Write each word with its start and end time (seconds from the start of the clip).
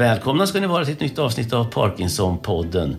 Välkomna 0.00 0.46
ska 0.46 0.60
ni 0.60 0.66
vara 0.66 0.84
till 0.84 0.94
ett 0.94 1.00
nytt 1.00 1.18
avsnitt 1.18 1.52
av 1.52 1.70
Parkinson-podden. 1.72 2.96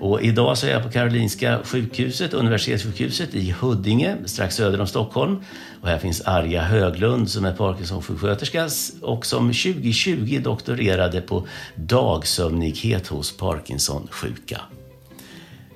Och 0.00 0.22
idag 0.22 0.58
så 0.58 0.66
är 0.66 0.70
jag 0.70 0.82
på 0.82 0.90
Karolinska 0.90 1.58
sjukhuset, 1.64 2.34
universitetssjukhuset 2.34 3.34
i 3.34 3.54
Huddinge, 3.60 4.16
strax 4.24 4.54
söder 4.54 4.80
om 4.80 4.86
Stockholm. 4.86 5.36
Och 5.82 5.88
här 5.88 5.98
finns 5.98 6.20
Arja 6.20 6.62
Höglund 6.62 7.30
som 7.30 7.44
är 7.44 7.52
Parkinson-sjuksköterska 7.52 8.68
och 9.02 9.26
som 9.26 9.46
2020 9.46 10.40
doktorerade 10.44 11.20
på 11.20 11.46
dagsömnighet 11.74 13.06
hos 13.06 13.36
Parkinson-sjuka. 13.36 14.60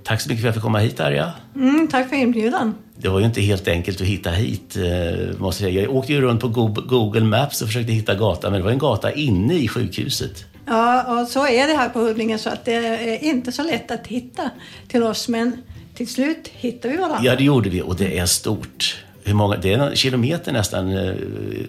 Tack 0.05 0.21
så 0.21 0.29
mycket 0.29 0.43
för 0.43 0.49
att 0.49 0.55
jag 0.55 0.55
fick 0.55 0.63
komma 0.63 0.79
hit 0.79 1.01
Arja. 1.01 1.33
Mm, 1.57 1.89
tack 1.89 2.09
för 2.09 2.17
inbjudan. 2.17 2.75
Det 2.97 3.09
var 3.09 3.19
ju 3.19 3.27
inte 3.27 3.41
helt 3.41 3.69
enkelt 3.69 4.01
att 4.01 4.07
hitta 4.07 4.31
hit, 4.31 4.77
eh, 4.77 5.39
måste 5.39 5.65
jag. 5.65 5.73
Jag 5.73 5.97
åkte 5.97 6.13
ju 6.13 6.21
runt 6.21 6.41
på 6.41 6.49
Google 6.89 7.25
Maps 7.25 7.63
och 7.63 7.69
försökte 7.69 7.93
hitta 7.93 8.15
gatan, 8.15 8.53
men 8.53 8.61
det 8.61 8.65
var 8.65 8.73
en 8.73 8.79
gata 8.79 9.13
inne 9.13 9.55
i 9.55 9.69
sjukhuset. 9.69 10.52
Ja, 10.67 11.21
och 11.21 11.29
så 11.29 11.47
är 11.47 11.69
det 11.69 11.75
här 11.75 11.89
på 11.89 12.01
Huddinge 12.01 12.39
så 12.39 12.51
att 12.51 12.65
det 12.65 12.75
är 12.75 13.25
inte 13.25 13.53
så 13.53 13.63
lätt 13.63 13.91
att 13.91 14.07
hitta 14.07 14.51
till 14.89 15.03
oss. 15.03 15.29
Men 15.29 15.63
till 15.95 16.09
slut 16.09 16.49
hittade 16.53 16.95
vi 16.95 17.01
varandra. 17.01 17.21
Ja, 17.23 17.37
det 17.37 17.45
gjorde 17.45 17.71
vi 17.71 17.83
och 17.83 17.97
det 17.97 18.19
är 18.19 18.27
stort. 18.27 19.05
Hur 19.25 19.35
många, 19.35 19.57
det 19.57 19.73
är 19.73 19.79
en 19.79 19.97
kilometer 19.97 20.53
nästan 20.53 20.97
eh, 20.97 21.15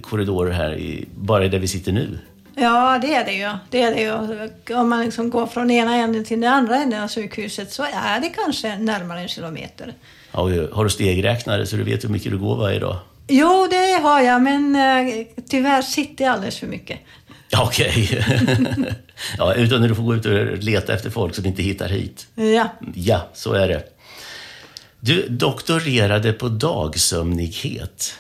korridorer 0.02 0.52
här, 0.52 0.78
i, 0.78 1.06
bara 1.16 1.48
där 1.48 1.60
vi 1.60 1.68
sitter 1.68 1.92
nu. 1.92 2.20
Ja, 2.56 3.00
det 3.02 3.16
är 3.16 3.26
det 3.26 3.34
ju. 3.34 3.50
Det 3.70 3.82
är 3.82 3.96
det 3.96 4.02
ju. 4.02 4.76
Om 4.76 4.90
man 4.90 5.06
liksom 5.06 5.30
går 5.30 5.48
från 5.48 5.72
ena 5.72 5.96
änden 5.96 6.26
till 6.26 6.42
den 6.42 6.54
andra 6.54 6.76
änden 6.76 7.04
av 7.04 7.10
sjukhuset 7.10 7.72
så 7.72 7.84
är 7.84 8.22
det 8.22 8.30
kanske 8.30 8.78
närmare 8.78 9.20
en 9.20 9.28
kilometer. 9.28 9.94
Ja, 10.32 10.42
har 10.72 10.84
du 10.84 10.90
stegräknare 10.90 11.66
så 11.66 11.76
du 11.76 11.84
vet 11.84 12.04
hur 12.04 12.10
mycket 12.10 12.32
du 12.32 12.38
går 12.38 12.56
varje 12.56 12.80
dag? 12.80 12.98
Jo, 13.28 13.68
det 13.70 14.02
har 14.04 14.22
jag, 14.22 14.42
men 14.42 14.76
eh, 14.76 15.26
tyvärr 15.50 15.82
sitter 15.82 16.26
jag 16.26 16.34
alldeles 16.34 16.60
för 16.60 16.68
mycket. 16.68 17.00
Okej. 17.58 18.10
Okay. 18.12 18.86
ja, 19.38 19.54
utan 19.54 19.82
du 19.82 19.96
får 19.96 20.04
gå 20.04 20.16
ut 20.16 20.26
och 20.26 20.58
leta 20.58 20.94
efter 20.94 21.10
folk 21.10 21.36
som 21.36 21.46
inte 21.46 21.64
hittar 21.64 21.88
hit. 21.88 22.28
Ja. 22.36 22.68
Ja, 22.96 23.28
så 23.34 23.54
är 23.54 23.68
det. 23.68 23.84
Du 25.00 25.28
doktorerade 25.30 26.34
på 26.34 26.50
dagsömnighet 26.50 28.16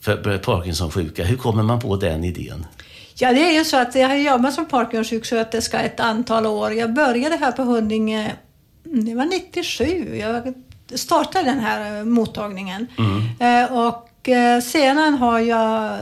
för 0.00 0.38
Parkinson-sjuka. 0.38 1.24
Hur 1.24 1.36
kommer 1.36 1.62
man 1.62 1.80
på 1.80 1.96
den 1.96 2.24
idén? 2.24 2.66
Ja, 3.14 3.32
det 3.32 3.40
är 3.40 3.52
ju 3.52 3.64
så 3.64 3.76
att 3.76 3.94
jag 3.94 4.08
har 4.08 4.14
jobbat 4.14 4.54
som 4.54 4.66
Parkinson-sjuksköterska 4.66 5.80
ett 5.80 6.00
antal 6.00 6.46
år. 6.46 6.72
Jag 6.72 6.92
började 6.92 7.36
här 7.36 7.52
på 7.52 7.62
Huddinge, 7.62 8.32
det 8.84 9.14
var 9.14 9.24
97. 9.24 10.16
Jag 10.16 10.54
startade 10.94 11.44
den 11.44 11.60
här 11.60 12.04
mottagningen. 12.04 12.86
Mm. 12.98 13.64
Eh, 13.64 13.72
och 13.72 14.28
eh, 14.28 14.60
sedan 14.60 15.14
har 15.14 15.38
jag 15.38 15.98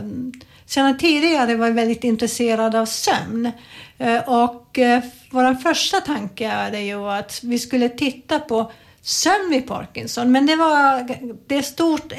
sedan 0.70 0.98
tidigare 0.98 1.56
var 1.56 1.66
jag 1.66 1.74
väldigt 1.74 2.04
intresserad 2.04 2.74
av 2.74 2.86
sömn. 2.86 3.52
Eh, 3.98 4.28
och 4.28 4.78
eh, 4.78 5.02
vår 5.30 5.54
första 5.54 6.00
tanke 6.00 6.46
är 6.46 6.80
ju 6.80 7.10
att 7.10 7.40
vi 7.42 7.58
skulle 7.58 7.88
titta 7.88 8.38
på 8.38 8.72
sömn 9.02 9.50
vid 9.50 9.68
Parkinson. 9.68 10.32
Men 10.32 10.46
det 10.46 10.56
var 10.56 11.08
det 11.46 11.54
är 11.54 11.58
ett 11.58 11.66
stort 11.66 12.12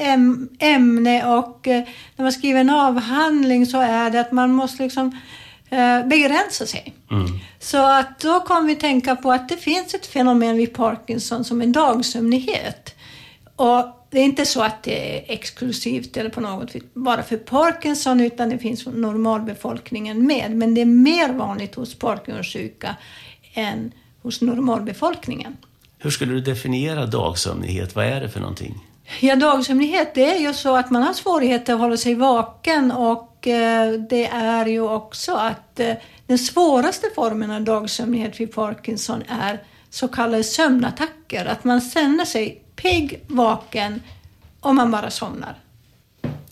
ämne 0.59 1.25
och 1.25 1.67
eh, 1.67 1.83
när 2.15 2.23
man 2.23 2.31
skriver 2.31 2.59
en 2.59 2.69
avhandling 2.69 3.65
så 3.65 3.81
är 3.81 4.09
det 4.09 4.21
att 4.21 4.31
man 4.31 4.51
måste 4.51 4.83
liksom 4.83 5.17
begränsa 6.05 6.65
sig. 6.65 6.93
Mm. 7.11 7.25
Så 7.59 7.77
att 7.77 8.19
då 8.19 8.39
kom 8.39 8.67
vi 8.67 8.75
tänka 8.75 9.15
på 9.15 9.31
att 9.31 9.49
det 9.49 9.57
finns 9.57 9.93
ett 9.93 10.05
fenomen 10.05 10.57
vid 10.57 10.73
Parkinson 10.73 11.43
som 11.43 11.61
är 11.61 11.67
dagsömnighet. 11.67 12.95
Och 13.55 14.00
det 14.11 14.19
är 14.19 14.23
inte 14.23 14.45
så 14.45 14.61
att 14.61 14.83
det 14.83 15.17
är 15.17 15.33
exklusivt 15.33 16.17
eller 16.17 16.29
på 16.29 16.41
något 16.41 16.75
vis 16.75 16.83
bara 16.93 17.23
för 17.23 17.37
Parkinson 17.37 18.19
utan 18.19 18.49
det 18.49 18.57
finns 18.57 18.85
normalbefolkningen 18.85 20.27
med. 20.27 20.51
Men 20.51 20.73
det 20.73 20.81
är 20.81 20.85
mer 20.85 21.33
vanligt 21.33 21.75
hos 21.75 21.95
Parkinsonsjuka 21.95 22.95
än 23.53 23.91
hos 24.21 24.41
normalbefolkningen. 24.41 25.57
Hur 25.97 26.09
skulle 26.09 26.33
du 26.33 26.41
definiera 26.41 27.05
dagsömnighet? 27.05 27.95
Vad 27.95 28.05
är 28.05 28.21
det 28.21 28.29
för 28.29 28.39
någonting? 28.39 28.87
Ja, 29.19 29.35
dagsömnighet 29.35 30.15
det 30.15 30.35
är 30.35 30.39
ju 30.39 30.53
så 30.53 30.75
att 30.75 30.91
man 30.91 31.03
har 31.03 31.13
svårigheter 31.13 31.73
att 31.73 31.79
hålla 31.79 31.97
sig 31.97 32.15
vaken 32.15 32.91
och 32.91 33.47
eh, 33.47 33.91
det 33.91 34.27
är 34.27 34.65
ju 34.65 34.81
också 34.81 35.33
att 35.33 35.79
eh, 35.79 35.93
den 36.27 36.37
svåraste 36.37 37.07
formen 37.15 37.51
av 37.51 37.61
dagsömnighet 37.61 38.39
vid 38.39 38.53
Parkinson 38.53 39.23
är 39.27 39.63
så 39.89 40.07
kallade 40.07 40.43
sömnattacker. 40.43 41.45
Att 41.45 41.63
man 41.63 41.81
känner 41.81 42.25
sig 42.25 42.61
pigg, 42.81 43.23
vaken 43.27 44.01
och 44.59 44.75
man 44.75 44.91
bara 44.91 45.09
somnar. 45.09 45.55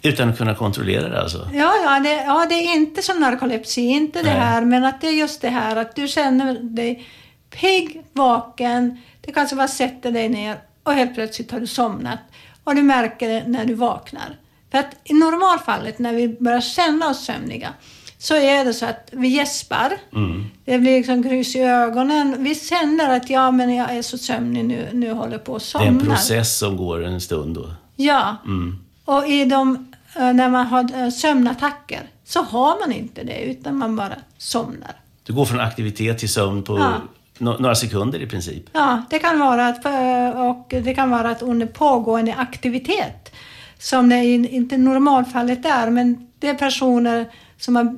Utan 0.01 0.29
att 0.29 0.37
kunna 0.37 0.55
kontrollera 0.55 1.09
det 1.09 1.21
alltså? 1.21 1.49
Ja, 1.53 1.73
ja, 1.83 1.99
det, 1.99 2.13
ja, 2.13 2.45
det 2.49 2.55
är 2.55 2.75
inte 2.75 3.01
som 3.01 3.19
narkolepsi, 3.19 3.81
inte 3.81 4.23
det 4.23 4.29
här, 4.29 4.61
men 4.65 4.85
att 4.85 5.01
det 5.01 5.07
är 5.07 5.11
just 5.11 5.41
det 5.41 5.49
här 5.49 5.75
att 5.75 5.95
du 5.95 6.07
känner 6.07 6.53
dig 6.53 7.07
pigg, 7.49 8.03
vaken, 8.13 8.97
du 9.21 9.33
kanske 9.33 9.55
bara 9.55 9.67
sätter 9.67 10.11
dig 10.11 10.29
ner 10.29 10.57
och 10.83 10.93
helt 10.93 11.15
plötsligt 11.15 11.51
har 11.51 11.59
du 11.59 11.67
somnat. 11.67 12.19
Och 12.63 12.75
du 12.75 12.81
märker 12.81 13.29
det 13.29 13.43
när 13.47 13.65
du 13.65 13.73
vaknar. 13.73 14.37
För 14.71 14.77
att 14.77 14.95
i 15.03 15.13
normalfallet 15.13 15.99
när 15.99 16.13
vi 16.13 16.27
börjar 16.27 16.61
känna 16.61 17.09
oss 17.09 17.25
sömniga 17.25 17.73
så 18.17 18.35
är 18.35 18.65
det 18.65 18.73
så 18.73 18.85
att 18.85 19.09
vi 19.11 19.27
gäspar. 19.27 19.97
Mm. 20.13 20.38
Det 20.69 20.79
blir 20.79 20.97
liksom 20.97 21.21
grus 21.21 21.55
i 21.55 21.59
ögonen. 21.59 22.35
Vi 22.39 22.55
känner 22.55 23.17
att 23.17 23.29
ja, 23.29 23.51
men 23.51 23.75
jag 23.75 23.95
är 23.95 24.01
så 24.01 24.17
sömnig 24.17 24.65
nu, 24.65 24.89
nu 24.93 25.11
håller 25.11 25.37
på 25.37 25.55
att 25.55 25.61
somna. 25.61 25.85
Det 25.85 25.89
är 25.89 25.99
en 26.01 26.05
process 26.05 26.57
som 26.57 26.77
går 26.77 27.05
en 27.05 27.21
stund 27.21 27.55
då. 27.55 27.69
Ja. 27.95 28.35
Mm. 28.45 28.79
Och 29.05 29.27
i 29.27 29.45
de, 29.45 29.93
eh, 30.15 30.33
när 30.33 30.49
man 30.49 30.65
har 30.65 31.03
eh, 31.03 31.09
sömnattacker 31.09 32.01
så 32.25 32.41
har 32.41 32.79
man 32.79 32.91
inte 32.91 33.23
det, 33.23 33.43
utan 33.43 33.77
man 33.77 33.95
bara 33.95 34.15
somnar. 34.37 34.95
Du 35.23 35.33
går 35.33 35.45
från 35.45 35.59
aktivitet 35.59 36.17
till 36.17 36.29
sömn 36.29 36.63
på 36.63 36.77
ja. 36.77 36.93
några 37.37 37.75
sekunder 37.75 38.21
i 38.21 38.27
princip? 38.27 38.69
Ja, 38.71 39.03
det 39.09 39.19
kan 39.19 39.39
vara 39.39 39.67
att, 39.67 39.85
eh, 39.85 40.41
och 40.41 40.65
det 40.69 40.95
kan 40.95 41.09
vara 41.09 41.29
att 41.29 41.41
under 41.41 41.65
pågående 41.65 42.33
aktivitet, 42.33 43.35
som 43.79 44.09
det 44.09 44.25
inte 44.25 44.77
normalfallet 44.77 45.65
är, 45.65 45.89
men 45.89 46.27
det 46.39 46.47
är 46.47 46.53
personer 46.53 47.29
som 47.57 47.75
har 47.75 47.97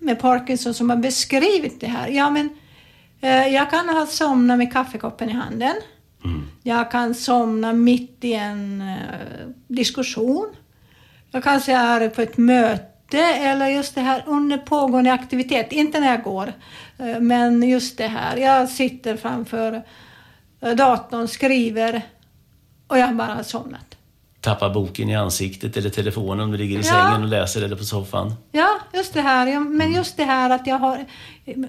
med 0.00 0.20
Parkinson 0.20 0.74
som 0.74 0.90
har 0.90 0.96
beskrivit 0.96 1.80
det 1.80 1.86
här. 1.86 2.08
Ja, 2.08 2.30
men 2.30 2.48
eh, 3.20 3.46
jag 3.46 3.70
kan 3.70 3.88
ha 3.88 4.06
somnat 4.06 4.58
med 4.58 4.72
kaffekoppen 4.72 5.30
i 5.30 5.32
handen. 5.32 5.74
Mm. 6.24 6.48
Jag 6.62 6.90
kan 6.90 7.14
somna 7.14 7.72
mitt 7.72 8.24
i 8.24 8.32
en 8.32 8.80
eh, 8.80 9.48
diskussion. 9.68 10.46
Jag 11.30 11.44
kanske 11.44 11.72
är 11.72 12.08
på 12.08 12.22
ett 12.22 12.36
möte 12.36 13.18
eller 13.18 13.68
just 13.68 13.94
det 13.94 14.00
här 14.00 14.24
under 14.26 14.58
pågående 14.58 15.12
aktivitet. 15.12 15.72
Inte 15.72 16.00
när 16.00 16.10
jag 16.10 16.22
går, 16.22 16.52
eh, 16.98 17.20
men 17.20 17.62
just 17.62 17.98
det 17.98 18.08
här. 18.08 18.36
Jag 18.36 18.68
sitter 18.68 19.16
framför 19.16 19.82
eh, 20.60 20.74
datorn, 20.74 21.28
skriver 21.28 22.02
och 22.86 22.98
jag 22.98 23.16
bara 23.16 23.34
har 23.34 23.42
somnat 23.42 23.96
tappa 24.40 24.70
boken 24.70 25.08
i 25.08 25.16
ansiktet 25.16 25.76
eller 25.76 25.90
telefonen 25.90 26.40
om 26.40 26.52
du 26.52 26.58
ligger 26.58 26.78
i 26.78 26.82
ja. 26.82 26.84
sängen 26.84 27.22
och 27.22 27.28
läser 27.28 27.62
eller 27.62 27.76
på 27.76 27.84
soffan. 27.84 28.34
Ja, 28.52 28.78
just 28.94 29.14
det 29.14 29.20
här. 29.20 29.60
Men 29.60 29.92
just 29.92 30.16
det 30.16 30.24
här 30.24 30.50
att 30.50 30.66
jag 30.66 30.78
har... 30.78 31.06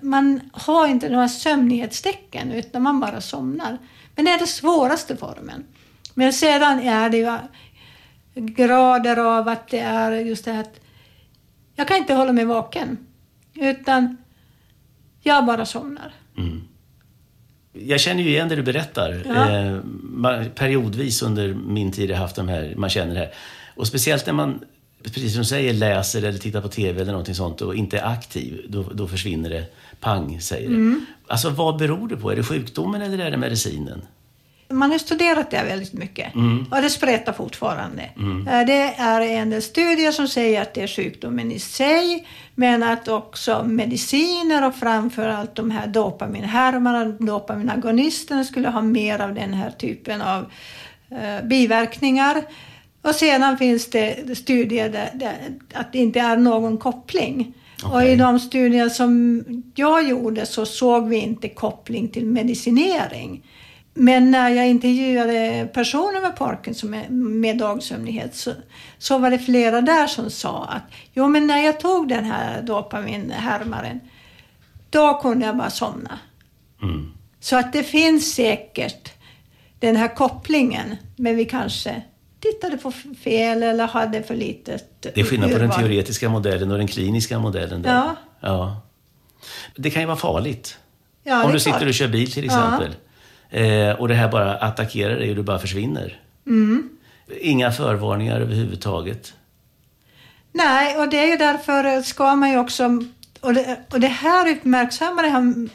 Man 0.02 0.42
har 0.54 0.88
inte 0.88 1.10
några 1.10 1.30
sömnighetstecken 1.30 2.52
utan 2.52 2.82
man 2.82 3.00
bara 3.00 3.22
somnar. 3.22 3.78
Men 4.16 4.26
det 4.26 4.32
är 4.32 4.38
den 4.38 4.48
svåraste 4.48 5.18
formen. 5.18 5.64
Men 6.14 6.34
sedan 6.34 6.80
är 6.80 7.10
det 7.10 7.18
ju 7.18 7.38
grader 8.34 9.18
av 9.18 9.48
att 9.48 9.68
det 9.68 9.80
är 9.80 10.12
just 10.12 10.46
det 10.46 10.52
här 10.52 10.62
att 10.62 10.80
jag 11.76 11.88
kan 11.88 11.98
inte 11.98 12.14
hålla 12.14 12.32
mig 12.32 12.46
vaken. 12.46 12.98
Utan 13.54 14.18
jag 15.22 15.46
bara 15.46 15.66
somnar. 15.66 16.14
Mm. 16.38 16.68
Jag 17.74 18.00
känner 18.00 18.24
ju 18.24 18.30
igen 18.30 18.50
det 18.50 18.56
du 18.56 18.64
berättar. 18.64 19.24
Ja. 19.26 19.50
Eh, 19.50 20.48
periodvis 20.48 21.22
under 21.22 21.54
min 21.54 21.92
tid 21.92 22.10
har 22.10 22.16
jag 22.16 22.22
haft 22.22 22.36
de 22.36 22.48
här, 22.48 22.74
man 22.78 22.90
känner 22.90 23.14
det 23.14 23.20
här. 23.20 23.34
Och 23.76 23.88
speciellt 23.88 24.26
när 24.26 24.34
man, 24.34 24.60
precis 25.04 25.34
som 25.34 25.42
du 25.42 25.46
säger, 25.46 25.74
läser 25.74 26.24
eller 26.24 26.40
tittar 26.40 26.62
på 26.62 26.68
TV 26.68 27.02
eller 27.02 27.12
någonting 27.12 27.36
sånt 27.36 27.62
och 27.62 27.76
inte 27.76 27.98
är 27.98 28.06
aktiv, 28.06 28.66
då, 28.70 28.84
då 28.94 29.08
försvinner 29.08 29.50
det 29.50 29.66
pang, 30.00 30.42
säger 30.42 30.70
det. 30.70 30.76
Mm. 30.76 31.06
Alltså 31.28 31.50
vad 31.50 31.78
beror 31.78 32.08
det 32.08 32.18
på? 32.18 32.32
Är 32.32 32.36
det 32.36 32.44
sjukdomen 32.44 33.02
eller 33.02 33.26
är 33.26 33.32
det 33.32 33.38
medicinen? 33.38 34.02
Man 34.72 34.92
har 34.92 34.98
studerat 34.98 35.52
det 35.52 35.64
väldigt 35.64 35.94
mycket 35.94 36.34
och 36.72 36.82
det 36.82 36.90
spretar 36.90 37.34
fortfarande. 37.34 38.02
Eh, 38.02 38.66
Det 38.68 38.94
är 38.98 39.22
en 39.22 39.50
del 39.50 39.62
studier 39.62 40.12
som 40.12 40.28
säger 40.28 40.62
att 40.62 40.74
det 40.74 40.82
är 40.82 40.88
sjukdomen 40.88 41.52
i 41.52 41.60
sig, 41.60 42.28
men 42.56 42.84
att 42.84 43.08
också 43.08 43.64
mediciner 43.64 44.68
och 44.68 44.76
framförallt 44.76 45.56
de 45.56 45.72
här 45.72 45.88
dopaminhärmarna, 45.88 47.06
dopaminagonisterna 47.06 48.44
skulle 48.44 48.70
ha 48.70 48.82
mer 48.82 49.20
av 49.20 49.34
den 49.34 49.54
här 49.54 49.72
typen 49.72 50.22
av 50.22 50.46
eh, 51.12 51.46
biverkningar. 51.48 52.44
Och 53.02 53.16
sedan 53.16 53.58
finns 53.58 53.90
det 53.90 54.38
studier 54.38 54.90
där, 54.90 55.10
där 55.14 55.36
att 55.74 55.94
det 55.94 56.00
inte 56.00 56.20
är 56.20 56.38
någon 56.38 56.78
koppling. 56.78 57.54
Och 57.84 57.96
Okej. 57.96 58.12
i 58.12 58.16
de 58.16 58.40
studier 58.40 58.90
som 58.90 59.44
jag 59.76 60.08
gjorde 60.10 60.46
så 60.46 60.66
såg 60.66 61.08
vi 61.08 61.18
inte 61.18 61.50
koppling 61.50 62.08
till 62.08 62.26
medicinering. 62.26 63.44
Men 63.94 64.32
när 64.32 64.50
jag 64.50 64.68
intervjuade 64.68 65.68
personer 65.74 66.22
med 66.22 66.36
Parkinson 66.36 66.90
med, 66.90 67.12
med 67.12 67.58
dagsömnighet 67.58 68.36
så, 68.36 68.54
så 68.98 69.18
var 69.18 69.32
det 69.32 69.40
flera 69.40 69.82
där 69.82 70.08
som 70.08 70.30
sa 70.30 70.66
att 70.66 70.84
jo 71.14 71.28
men 71.28 71.48
när 71.48 71.58
jag 71.58 71.80
tog 71.80 72.08
den 72.08 72.26
här 72.26 72.62
dopaminhärmaren 72.62 74.00
då 74.90 75.20
kunde 75.22 75.46
jag 75.46 75.58
bara 75.58 75.70
somna. 75.70 76.20
Mm. 76.82 77.12
Så 77.40 77.58
att 77.58 77.74
det 77.74 77.84
finns 77.84 78.36
säkert 78.36 79.14
den 79.80 79.96
här 79.96 80.16
kopplingen 80.16 80.96
men 81.16 81.36
vi 81.36 81.46
kanske 81.46 82.02
tittade 82.40 82.78
på 82.78 82.92
fel 83.24 83.64
eller 83.64 83.88
hade 83.88 84.24
för 84.24 84.36
litet 84.36 85.02
Det 85.02 85.18
är 85.18 85.24
skillnad 85.24 85.52
på 85.52 85.58
den 85.58 85.72
teoretiska 85.72 86.30
modellen 86.30 86.72
och 86.72 86.78
den 86.78 86.88
kliniska 86.88 87.40
modellen. 87.40 87.82
Där. 87.82 87.92
Ja. 87.92 88.16
ja. 88.40 88.82
Det 89.76 89.90
kan 89.90 90.02
ju 90.02 90.06
vara 90.06 90.18
farligt. 90.18 90.78
Ja, 91.24 91.46
Om 91.46 91.52
du 91.52 91.60
sitter 91.60 91.78
klart. 91.78 91.90
och 91.90 91.94
kör 91.94 92.08
bil 92.08 92.32
till 92.32 92.46
exempel. 92.46 92.96
Eh, 93.52 93.92
och 94.00 94.08
det 94.08 94.14
här 94.16 94.28
bara 94.32 94.56
attackerar 94.56 95.16
dig 95.16 95.30
och 95.30 95.36
du 95.36 95.44
bara 95.44 95.60
försvinner. 95.60 96.20
Mm. 96.48 96.90
Inga 97.42 97.72
förvarningar 97.72 98.40
överhuvudtaget. 98.42 99.34
Nej, 100.52 100.98
och 100.98 101.10
det 101.10 101.18
är 101.20 101.28
ju 101.28 101.38
därför 101.38 102.02
ska 102.02 102.36
man 102.36 102.50
ju 102.52 102.58
också... 102.60 103.04
Och 103.42 103.54
det, 103.54 103.78
och 103.92 104.00
det 104.00 104.08
här 104.08 104.50
uppmärksammade 104.52 105.30
han- 105.30 105.70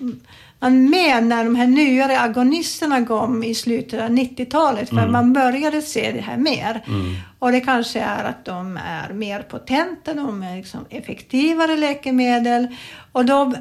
man 0.58 0.90
med 0.90 1.25
när 1.25 1.44
de 1.44 1.55
här 1.56 1.67
nyare 1.67 2.20
agonisterna 2.20 3.06
kom 3.06 3.43
i 3.44 3.55
slutet 3.55 4.00
av 4.02 4.08
90-talet. 4.08 4.88
För 4.88 5.08
man 5.08 5.32
började 5.32 5.82
se 5.82 6.12
det 6.12 6.20
här 6.20 6.37
mer. 6.37 6.84
Och 7.38 7.52
det 7.52 7.61
kanske 7.61 8.00
är 8.00 8.25
att 8.25 8.44
de 8.44 8.78
är 8.87 9.12
mer 9.12 9.43
potenta, 9.43 10.14
de 10.14 10.43
är 10.43 10.56
liksom 10.56 10.81
effektivare 10.90 11.76
läkemedel. 11.76 12.67
Och 13.12 13.25
då 13.25 13.55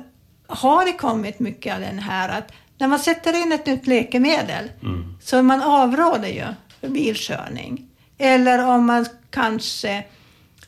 har 0.47 0.85
det 0.85 0.91
kommit 0.93 1.39
mycket 1.39 1.75
av 1.75 1.81
den 1.81 1.99
här 1.99 2.29
att 2.29 2.51
när 2.77 2.87
man 2.87 2.99
sätter 2.99 3.41
in 3.43 3.51
ett 3.51 3.65
nytt 3.65 3.87
läkemedel 3.87 4.71
så 5.21 5.43
man 5.43 5.61
avråder 5.61 6.27
ju 6.27 6.45
för 6.81 6.89
bilkörning. 6.89 7.89
Eller 8.17 8.67
om 8.67 8.85
man 8.85 9.05
kanske 9.29 10.03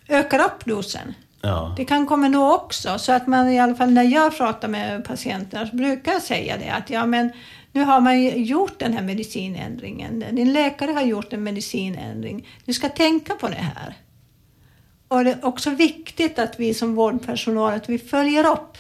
ökar 0.08 0.40
upp 0.40 0.66
dosen. 0.66 1.14
Ja. 1.42 1.74
Det 1.78 1.86
kan 1.86 2.06
komma 2.06 2.30
då 2.30 2.54
också. 2.54 3.00
Så 3.00 3.12
att 3.12 3.28
man 3.28 3.50
i 3.50 3.60
alla 3.60 3.76
fall 3.76 3.92
när 3.92 4.04
jag 4.04 4.38
pratar 4.38 4.68
med 4.68 5.06
patienterna 5.06 5.68
så 5.68 5.76
brukar 5.76 6.12
jag 6.12 6.22
säga 6.22 6.58
det 6.58 6.70
att 6.70 6.90
ja 6.90 7.06
men 7.06 7.32
nu 7.72 7.84
har 7.84 8.02
man 8.02 8.44
gjort 8.44 8.80
den 8.80 8.94
här 8.94 9.04
medicinändringen. 9.04 10.24
Din 10.32 10.54
läkare 10.54 10.92
har 10.92 11.02
gjort 11.02 11.34
en 11.34 11.44
medicinändring. 11.44 12.48
Du 12.66 12.74
ska 12.74 12.90
tänka 12.90 13.34
på 13.36 13.48
det 13.48 13.56
här. 13.76 13.96
Och 15.08 15.24
det 15.24 15.32
är 15.32 15.46
också 15.46 15.70
viktigt 15.70 16.40
att 16.40 16.60
vi 16.60 16.74
som 16.74 16.96
vårdpersonal 16.96 17.74
att 17.74 17.90
vi 17.90 18.00
följer 18.00 18.52
upp. 18.52 18.78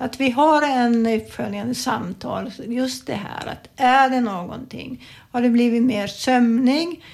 Att 0.00 0.20
vi 0.20 0.30
har 0.30 0.62
en 0.62 1.06
uppföljande 1.06 1.74
samtal. 1.74 2.52
Just 2.66 3.06
det 3.06 3.14
här 3.14 3.46
att 3.46 3.68
är 3.76 4.10
det 4.10 4.20
någonting? 4.20 5.04
Har 5.32 5.42
det 5.42 5.50
blivit 5.50 5.82
mer 5.82 6.06
sömning? 6.06 7.04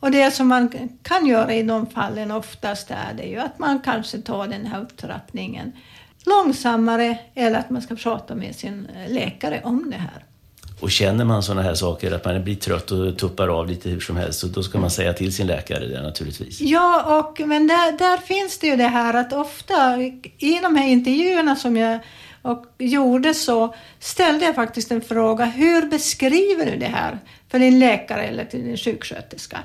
Och 0.00 0.10
det 0.10 0.30
som 0.30 0.48
man 0.48 0.88
kan 1.02 1.26
göra 1.26 1.54
i 1.54 1.62
de 1.62 1.86
fallen 1.86 2.30
oftast 2.30 2.90
är 2.90 3.14
det 3.16 3.22
ju 3.22 3.38
att 3.38 3.58
man 3.58 3.80
kanske 3.80 4.18
tar 4.18 4.46
den 4.46 4.66
här 4.66 4.82
upptrappningen 4.82 5.72
långsammare 6.26 7.18
eller 7.34 7.58
att 7.58 7.70
man 7.70 7.82
ska 7.82 7.96
prata 7.96 8.34
med 8.34 8.56
sin 8.56 8.88
läkare 9.08 9.60
om 9.64 9.90
det 9.90 9.96
här. 9.96 10.24
Och 10.80 10.90
känner 10.90 11.24
man 11.24 11.42
sådana 11.42 11.62
här 11.62 11.74
saker, 11.74 12.12
att 12.12 12.24
man 12.24 12.44
blir 12.44 12.54
trött 12.54 12.90
och 12.90 13.18
tuppar 13.18 13.48
av 13.48 13.68
lite 13.68 13.88
hur 13.88 14.00
som 14.00 14.16
helst, 14.16 14.42
då 14.42 14.62
ska 14.62 14.78
man 14.78 14.90
säga 14.90 15.12
till 15.12 15.34
sin 15.34 15.46
läkare 15.46 15.86
det 15.86 16.02
naturligtvis. 16.02 16.60
Ja, 16.60 17.18
och, 17.18 17.48
men 17.48 17.66
där, 17.66 17.98
där 17.98 18.16
finns 18.16 18.58
det 18.58 18.66
ju 18.66 18.76
det 18.76 18.88
här 18.88 19.14
att 19.14 19.32
ofta 19.32 20.02
i 20.38 20.60
de 20.62 20.76
här 20.76 20.88
intervjuerna 20.88 21.56
som 21.56 21.76
jag 21.76 22.00
och 22.42 22.66
gjorde 22.78 23.34
så 23.34 23.74
ställde 23.98 24.44
jag 24.44 24.54
faktiskt 24.54 24.90
en 24.90 25.00
fråga. 25.00 25.44
Hur 25.44 25.86
beskriver 25.86 26.66
du 26.66 26.76
det 26.76 26.86
här 26.86 27.18
för 27.48 27.58
din 27.58 27.78
läkare 27.78 28.22
eller 28.22 28.44
till 28.44 28.64
din 28.64 28.76
sjuksköterska? 28.76 29.58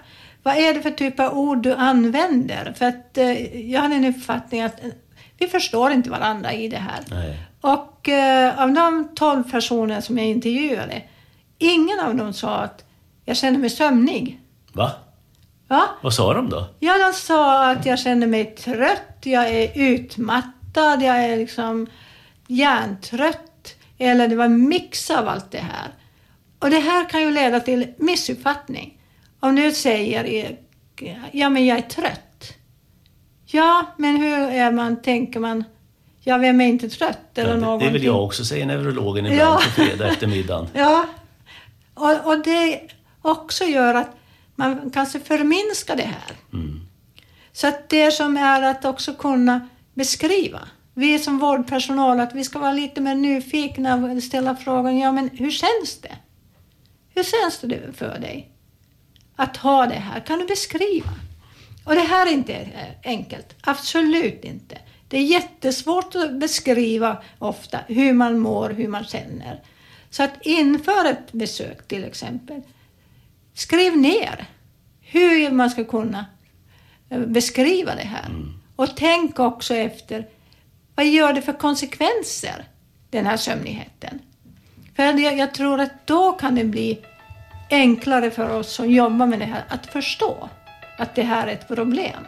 Vad 0.44 0.58
är 0.58 0.74
det 0.74 0.82
för 0.82 0.92
typ 0.92 1.20
av 1.20 1.38
ord 1.38 1.64
du 1.64 1.74
använder? 1.74 2.74
För 2.78 2.86
att 2.86 3.18
eh, 3.18 3.72
jag 3.72 3.82
hade 3.82 3.96
en 3.96 4.06
uppfattning 4.06 4.62
att 4.62 4.84
eh, 4.84 4.90
vi 5.38 5.48
förstår 5.48 5.92
inte 5.92 6.10
varandra 6.10 6.54
i 6.54 6.68
det 6.68 6.78
här. 6.78 7.00
Nej. 7.10 7.38
Och 7.66 8.10
eh, 8.10 8.62
av 8.62 8.74
de 8.74 9.10
12 9.16 9.52
personer 9.52 10.02
som 10.02 10.18
jag 10.18 10.28
intervjuade, 10.28 11.02
ingen 11.58 12.00
av 12.00 12.16
dem 12.16 12.34
sa 12.34 12.56
att 12.56 12.86
jag 13.26 13.38
känner 13.38 13.60
mig 13.60 13.70
sömnig. 13.70 14.40
Va? 14.74 14.92
Va? 15.68 15.84
Vad 16.02 16.14
sa 16.14 16.34
de 16.34 16.50
då? 16.50 16.68
Ja, 16.80 16.98
de 16.98 17.14
sa 17.14 17.72
att 17.72 17.86
jag 17.86 18.00
känner 18.00 18.28
mig 18.28 18.46
trött, 18.46 19.18
jag 19.24 19.50
är 19.50 19.72
utmattad, 19.76 21.02
jag 21.02 21.24
är 21.24 21.38
liksom 21.38 21.88
hjärntrött. 22.48 23.76
Eller 23.98 24.28
det 24.28 24.36
var 24.36 24.46
en 24.46 24.68
mix 24.68 25.10
av 25.10 25.28
allt 25.28 25.52
det 25.52 25.58
här. 25.58 25.94
Och 26.60 26.70
det 26.70 26.80
här 26.80 27.10
kan 27.10 27.22
ju 27.22 27.32
leda 27.32 27.60
till 27.60 27.94
missuppfattning. 27.98 29.02
Om 29.40 29.56
du 29.56 29.72
säger, 29.72 30.58
ja 31.32 31.50
men 31.50 31.66
jag 31.66 31.78
är 31.78 31.82
trött. 31.82 32.54
Ja, 33.46 33.86
men 33.98 34.16
hur 34.16 34.50
är 34.50 34.72
man, 34.72 35.02
tänker 35.02 35.40
man, 35.40 35.64
ja 36.28 36.38
vem 36.38 36.62
är 36.62 36.66
inte 36.68 36.90
trött 36.90 37.38
eller 37.38 37.58
Ja, 37.62 37.78
det, 37.78 37.86
det 37.86 37.92
vill 37.92 38.04
jag 38.04 38.24
också, 38.24 38.46
säger 38.46 38.66
neurologen 38.66 39.26
ibland 39.26 39.42
Ja. 39.42 39.56
på 39.56 39.70
fredag 39.82 40.08
eftermiddagen. 40.08 40.68
Ja, 40.74 41.06
och, 41.94 42.26
och 42.28 42.44
det 42.44 42.82
också 43.22 43.64
gör 43.64 43.94
att 43.94 44.10
man 44.56 44.92
kanske 44.94 45.20
förminskar 45.20 45.96
det 45.96 46.04
här. 46.04 46.38
Så 47.54 47.68
att 47.68 47.90
det 47.90 48.12
som 48.12 48.38
är 48.38 48.62
att 48.62 48.86
också 48.86 49.14
kunna 49.14 49.68
beskriva. 49.94 50.60
Vi 50.94 51.20
som 51.20 51.40
vårdpersonal, 51.40 52.20
att 52.20 52.34
vi 52.36 52.44
ska 52.44 52.60
vara 52.60 52.72
lite 52.72 53.02
mer 53.02 53.16
nyfikna 53.16 53.96
och 53.96 54.24
ställa 54.24 54.56
frågan, 54.56 54.98
ja 54.98 55.12
men 55.12 55.30
hur 55.34 55.52
känns 55.52 56.02
det? 56.02 56.16
Hur 57.16 57.24
känns 57.24 57.60
det 57.62 57.94
för 57.98 58.20
dig? 58.20 58.50
Att 59.36 59.58
ha 59.58 59.86
det 59.86 59.96
här, 59.96 60.20
kan 60.20 60.40
du 60.40 60.46
beskriva? 60.46 61.10
Och 61.86 61.96
det 61.96 62.02
här 62.02 62.28
är 62.28 62.32
inte 62.32 62.54
eh, 62.54 62.70
enkelt, 63.04 63.56
absolut 63.62 64.44
inte. 64.44 64.78
Det 65.08 65.18
är 65.18 65.24
jättesvårt 65.24 66.16
att 66.16 66.34
beskriva 66.34 67.18
ofta 67.40 67.80
hur 67.88 68.14
man 68.14 68.40
mår, 68.40 68.70
hur 68.70 68.88
man 68.88 69.04
känner. 69.04 69.62
Så 70.10 70.24
att 70.24 70.34
inför 70.42 71.06
ett 71.06 71.32
besök 71.32 71.88
till 71.88 72.04
exempel, 72.04 72.62
skriv 73.54 73.98
ner 73.98 74.46
hur 75.02 75.52
man 75.52 75.70
ska 75.70 75.84
kunna 75.84 76.26
eh, 77.10 77.20
beskriva 77.20 77.96
det 77.96 78.02
här. 78.02 78.26
Och 78.76 78.96
tänk 78.96 79.40
också 79.40 79.76
efter, 79.76 80.28
vad 80.96 81.06
gör 81.06 81.34
det 81.34 81.42
för 81.42 81.54
konsekvenser, 81.54 82.66
den 83.10 83.26
här 83.26 83.38
sömnigheten? 83.38 84.20
För 84.96 85.04
jag, 85.04 85.38
jag 85.38 85.54
tror 85.54 85.80
att 85.80 86.08
då 86.08 86.32
kan 86.32 86.56
det 86.56 86.64
bli 86.64 87.00
enklare 87.70 88.32
för 88.32 88.50
oss 88.50 88.74
som 88.74 88.92
jobbar 88.92 89.26
med 89.28 89.40
det 89.40 89.46
här 89.46 89.64
att 89.70 89.86
förstå 89.86 90.50
att 90.98 91.16
det 91.16 91.24
här 91.24 91.48
är 91.48 91.52
ett 91.52 91.68
problem. 91.68 92.28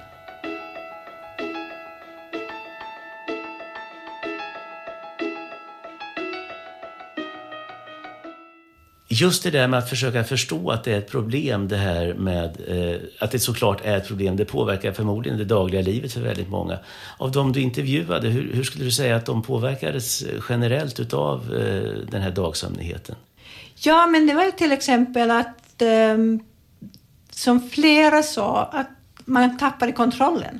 Just 9.19 9.43
det 9.43 9.51
där 9.51 9.67
med 9.67 9.79
att 9.79 9.89
försöka 9.89 10.23
förstå 10.23 10.71
att 10.71 10.83
det 10.83 10.93
är 10.93 10.97
ett 10.97 11.11
problem, 11.11 11.67
det 11.67 11.77
här 11.77 12.13
med 12.13 12.57
eh, 12.67 13.01
att 13.19 13.31
det 13.31 13.39
såklart 13.39 13.81
är 13.85 13.97
ett 13.97 14.07
problem, 14.07 14.35
det 14.35 14.45
påverkar 14.45 14.91
förmodligen 14.91 15.37
det 15.37 15.45
dagliga 15.45 15.81
livet 15.81 16.13
för 16.13 16.21
väldigt 16.21 16.49
många. 16.49 16.79
Av 17.17 17.31
de 17.31 17.51
du 17.51 17.61
intervjuade, 17.61 18.27
hur, 18.27 18.53
hur 18.53 18.63
skulle 18.63 18.83
du 18.83 18.91
säga 18.91 19.15
att 19.15 19.25
de 19.25 19.43
påverkades 19.43 20.23
generellt 20.49 20.99
utav 20.99 21.55
eh, 21.55 22.11
den 22.11 22.21
här 22.21 22.31
dagsömnigheten? 22.31 23.15
Ja, 23.75 24.07
men 24.07 24.27
det 24.27 24.33
var 24.33 24.43
ju 24.43 24.51
till 24.51 24.71
exempel 24.71 25.31
att, 25.31 25.81
eh, 25.81 26.17
som 27.29 27.69
flera 27.69 28.23
sa, 28.23 28.63
att 28.63 28.89
man 29.25 29.57
tappade 29.57 29.91
kontrollen. 29.91 30.59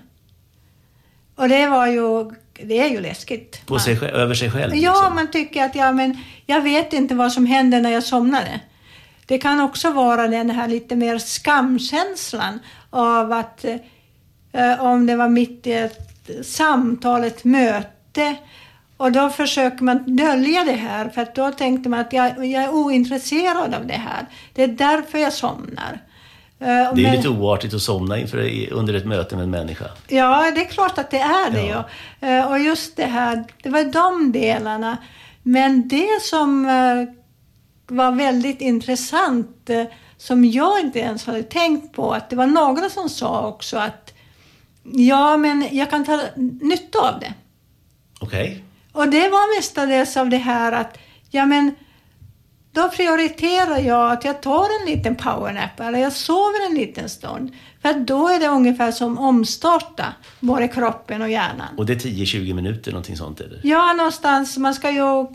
Och 1.36 1.50
det 1.50 1.68
var 1.68 1.88
ju, 1.88 2.32
det 2.64 2.80
är 2.80 2.90
ju 2.90 3.02
läskigt. 3.02 3.66
På 3.66 3.80
sig, 3.80 3.98
själv- 3.98 4.16
över 4.16 4.36
sig 4.36 4.52
själv? 4.52 4.76
Ja, 4.76 4.92
liksom. 4.92 5.16
man 5.16 5.32
tycker 5.32 5.64
att 5.64 5.76
ja, 5.76 5.92
men 5.92 6.18
jag 6.46 6.62
vet 6.62 6.94
inte 6.94 7.16
vad 7.16 7.32
som 7.32 7.46
händer 7.46 7.82
när 7.82 7.90
jag 7.92 8.04
somnade. 8.04 8.60
Det 9.26 9.38
kan 9.38 9.62
också 9.62 9.92
vara 9.92 10.28
den 10.28 10.50
här 10.50 10.68
lite 10.68 10.96
mer 10.96 11.18
skamkänslan 11.18 12.60
av 12.90 13.32
att 13.32 13.66
eh, 14.52 14.82
om 14.82 15.06
det 15.06 15.16
var 15.16 15.30
mitt 15.30 15.68
i 15.68 15.74
ett 15.74 16.30
samtal, 16.44 17.24
ett 17.24 17.44
möte 17.44 18.36
Och 18.98 19.12
då 19.12 19.30
försöker 19.30 19.84
man 19.84 20.16
dölja 20.16 20.64
det 20.64 20.72
här 20.72 21.10
för 21.10 21.22
att 21.22 21.36
då 21.36 21.52
tänkte 21.52 21.90
man 21.90 22.00
att 22.00 22.14
jag, 22.14 22.46
jag 22.46 22.64
är 22.64 22.70
ointresserad 22.70 23.74
av 23.74 23.88
det 23.88 23.94
här. 23.94 24.26
Det 24.54 24.64
är 24.64 24.68
därför 24.68 25.18
jag 25.18 25.34
somnar. 25.34 26.02
Eh, 26.60 26.68
det 26.68 26.74
är 26.74 26.94
men, 26.94 27.16
lite 27.16 27.30
oartigt 27.30 27.74
att 27.74 27.82
somna 27.82 28.18
inför, 28.18 28.70
under 28.74 28.94
ett 28.94 29.06
möte 29.06 29.36
med 29.36 29.44
en 29.44 29.50
människa. 29.50 29.86
Ja, 30.08 30.52
det 30.56 30.62
är 30.62 30.66
klart 30.66 30.98
att 30.98 31.12
det 31.12 31.20
är 31.20 31.52
det. 31.52 31.66
Ja. 31.68 31.88
Eh, 32.28 32.52
och 32.52 32.60
just 32.60 32.96
det 32.96 33.06
här, 33.06 33.44
det 33.64 33.70
var 33.70 33.84
de 33.84 34.32
delarna. 34.32 34.98
Men 35.44 35.88
det 35.88 36.22
som 36.22 36.66
eh, 36.66 37.14
var 37.96 38.12
väldigt 38.12 38.62
intressant, 38.62 39.70
som 40.18 40.46
jag 40.46 40.80
inte 40.80 41.00
ens 41.00 41.26
hade 41.26 41.44
tänkt 41.44 41.96
på, 41.96 42.14
att 42.14 42.30
det 42.30 42.36
var 42.36 42.48
några 42.48 42.90
som 42.90 43.10
sa 43.10 43.48
också 43.48 43.78
att 43.78 44.14
ja, 44.84 45.38
men 45.38 45.68
jag 45.72 45.90
kan 45.90 46.06
ta 46.06 46.20
nytta 46.62 47.00
av 47.00 47.20
det. 47.20 47.34
Okej. 48.20 48.42
Okay. 48.42 48.62
Och 48.92 49.12
det 49.12 49.30
var 49.30 49.58
mestadels 49.58 50.18
av 50.18 50.30
det 50.30 50.38
här 50.38 50.72
att, 50.72 50.98
ja 51.30 51.46
men 51.46 51.76
då 52.77 52.89
prioriterar 52.89 53.79
jag 53.79 54.12
att 54.12 54.25
jag 54.25 54.41
tar 54.41 54.67
en 54.81 54.96
liten 54.96 55.15
powernap 55.15 55.79
eller 55.79 56.00
jag 56.00 56.13
sover 56.13 56.69
en 56.69 56.75
liten 56.75 57.10
stund. 57.10 57.51
För 57.81 57.93
då 57.93 58.27
är 58.27 58.39
det 58.39 58.48
ungefär 58.48 58.91
som 58.91 59.17
omstarta 59.17 60.05
både 60.39 60.67
kroppen 60.67 61.22
och 61.22 61.29
hjärnan. 61.29 61.77
Och 61.77 61.86
det 61.86 61.93
är 61.93 61.98
10-20 61.98 62.53
minuter 62.53 62.91
någonting 62.91 63.17
sånt 63.17 63.39
eller? 63.39 63.60
Ja, 63.63 63.93
någonstans. 63.93 64.57
Man 64.57 64.74
ska 64.74 64.91
ju... 64.91 65.27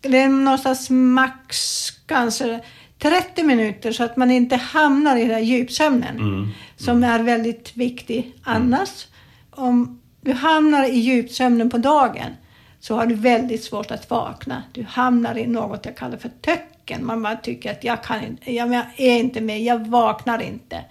Det 0.00 0.18
är 0.18 0.28
någonstans 0.28 0.90
max 0.90 1.90
kanske 2.06 2.60
30 2.98 3.42
minuter 3.42 3.92
så 3.92 4.04
att 4.04 4.16
man 4.16 4.30
inte 4.30 4.56
hamnar 4.56 5.16
i 5.16 5.20
den 5.20 5.30
här 5.30 5.40
djupsömnen. 5.40 6.16
Mm. 6.16 6.48
Som 6.76 7.04
är 7.04 7.22
väldigt 7.22 7.76
viktig 7.76 8.34
annars. 8.42 9.06
Mm. 9.56 9.68
Om 9.68 10.00
du 10.20 10.32
hamnar 10.32 10.84
i 10.84 10.98
djupsömnen 10.98 11.70
på 11.70 11.78
dagen 11.78 12.36
så 12.80 12.94
har 12.94 13.06
du 13.06 13.14
väldigt 13.14 13.64
svårt 13.64 13.90
att 13.90 14.10
vakna. 14.10 14.62
Du 14.72 14.86
hamnar 14.88 15.38
i 15.38 15.46
något 15.46 15.86
jag 15.86 15.96
kallar 15.96 16.16
för 16.16 16.30
töcken. 16.86 17.06
Man 17.06 17.22
bara 17.22 17.36
tycker 17.36 17.72
att 17.72 17.84
jag, 17.84 18.02
kan 18.02 18.24
inte, 18.24 18.52
jag 18.52 18.74
är 18.96 19.18
inte 19.18 19.40
med, 19.40 19.62
jag 19.62 19.86
vaknar 19.86 20.42
inte. 20.42 20.84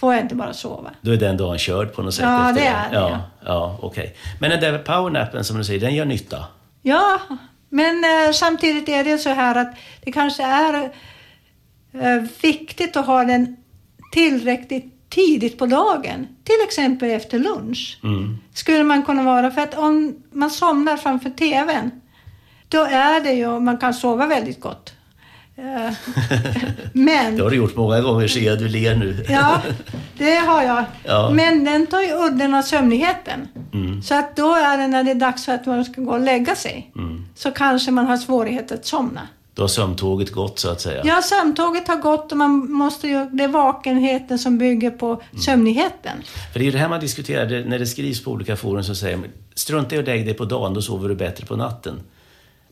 Får 0.00 0.14
jag 0.14 0.22
inte 0.22 0.34
bara 0.34 0.52
sova. 0.52 0.90
Då 1.00 1.12
är 1.12 1.16
den 1.16 1.36
dagen 1.36 1.58
körd 1.58 1.94
på 1.94 2.02
något 2.02 2.14
sätt? 2.14 2.24
Ja, 2.24 2.52
det 2.54 2.66
är 2.66 2.90
det. 2.90 2.96
Ja, 2.96 3.20
ja. 3.44 3.78
Okay. 3.82 4.10
Men 4.40 4.50
den 4.50 4.60
där 4.60 4.78
powernappen 4.78 5.44
som 5.44 5.58
du 5.58 5.64
säger, 5.64 5.80
den 5.80 5.94
gör 5.94 6.04
nytta? 6.04 6.44
Ja, 6.82 7.20
men 7.68 8.04
eh, 8.04 8.32
samtidigt 8.32 8.88
är 8.88 9.04
det 9.04 9.18
så 9.18 9.30
här 9.30 9.54
att 9.54 9.74
det 10.04 10.12
kanske 10.12 10.42
är 10.42 10.90
eh, 11.92 12.22
viktigt 12.42 12.96
att 12.96 13.06
ha 13.06 13.24
den 13.24 13.56
tillräckligt 14.12 15.10
tidigt 15.10 15.58
på 15.58 15.66
dagen, 15.66 16.26
till 16.44 16.64
exempel 16.64 17.10
efter 17.10 17.38
lunch, 17.38 18.00
mm. 18.04 18.38
skulle 18.54 18.84
man 18.84 19.02
kunna 19.02 19.22
vara. 19.22 19.50
För 19.50 19.60
att 19.60 19.78
om 19.78 20.22
man 20.32 20.50
somnar 20.50 20.96
framför 20.96 21.30
TVn, 21.30 21.90
då 22.68 22.82
är 22.82 23.20
det 23.20 23.32
ju, 23.32 23.60
man 23.60 23.78
kan 23.78 23.94
sova 23.94 24.26
väldigt 24.26 24.60
gott. 24.60 24.94
Eh, 25.56 25.64
men... 26.92 27.36
Det 27.36 27.42
har 27.42 27.50
du 27.50 27.56
gjort 27.56 27.76
många 27.76 28.00
gånger 28.00 28.28
ser 28.28 28.40
jag, 28.40 28.58
du 28.58 28.68
ler 28.68 28.96
nu. 28.96 29.24
ja, 29.28 29.62
det 30.18 30.34
har 30.34 30.62
jag. 30.62 30.84
Ja. 31.04 31.30
Men 31.30 31.64
den 31.64 31.86
tar 31.86 32.00
ju 32.00 32.12
udden 32.26 32.54
av 32.54 32.62
sömnigheten. 32.62 33.48
Mm. 33.72 34.02
Så 34.02 34.14
att 34.14 34.36
då 34.36 34.54
är 34.54 34.78
det 34.78 34.86
när 34.86 35.04
det 35.04 35.10
är 35.10 35.14
dags 35.14 35.44
för 35.44 35.52
att 35.52 35.66
man 35.66 35.84
ska 35.84 36.00
gå 36.00 36.12
och 36.12 36.20
lägga 36.20 36.54
sig, 36.54 36.92
mm. 36.96 37.24
så 37.34 37.50
kanske 37.50 37.90
man 37.90 38.06
har 38.06 38.16
svårighet 38.16 38.72
att 38.72 38.86
somna. 38.86 39.28
Då 39.54 39.62
har 39.62 39.68
sömntåget 39.68 40.32
gått 40.32 40.58
så 40.58 40.70
att 40.70 40.80
säga? 40.80 41.02
Ja, 41.04 41.22
sömntåget 41.22 41.88
har 41.88 41.96
gått 41.96 42.32
och 42.32 42.38
man 42.38 42.72
måste 42.72 43.08
ju, 43.08 43.30
det 43.32 43.44
är 43.44 43.48
vakenheten 43.48 44.38
som 44.38 44.58
bygger 44.58 44.90
på 44.90 45.06
mm. 45.06 45.42
sömnigheten. 45.42 46.12
För 46.52 46.58
det 46.58 46.62
är 46.62 46.66
ju 46.66 46.70
det 46.70 46.78
här 46.78 46.88
man 46.88 47.00
diskuterar, 47.00 47.64
när 47.64 47.78
det 47.78 47.86
skrivs 47.86 48.24
på 48.24 48.30
olika 48.30 48.56
forum 48.56 48.84
så 48.84 48.94
säger 48.94 49.16
man 49.16 49.28
strunta 49.54 49.96
i 49.96 49.98
att 49.98 50.04
lägga 50.04 50.24
dig 50.24 50.34
på 50.34 50.44
dagen, 50.44 50.74
då 50.74 50.82
sover 50.82 51.08
du 51.08 51.14
bättre 51.14 51.46
på 51.46 51.56
natten. 51.56 52.00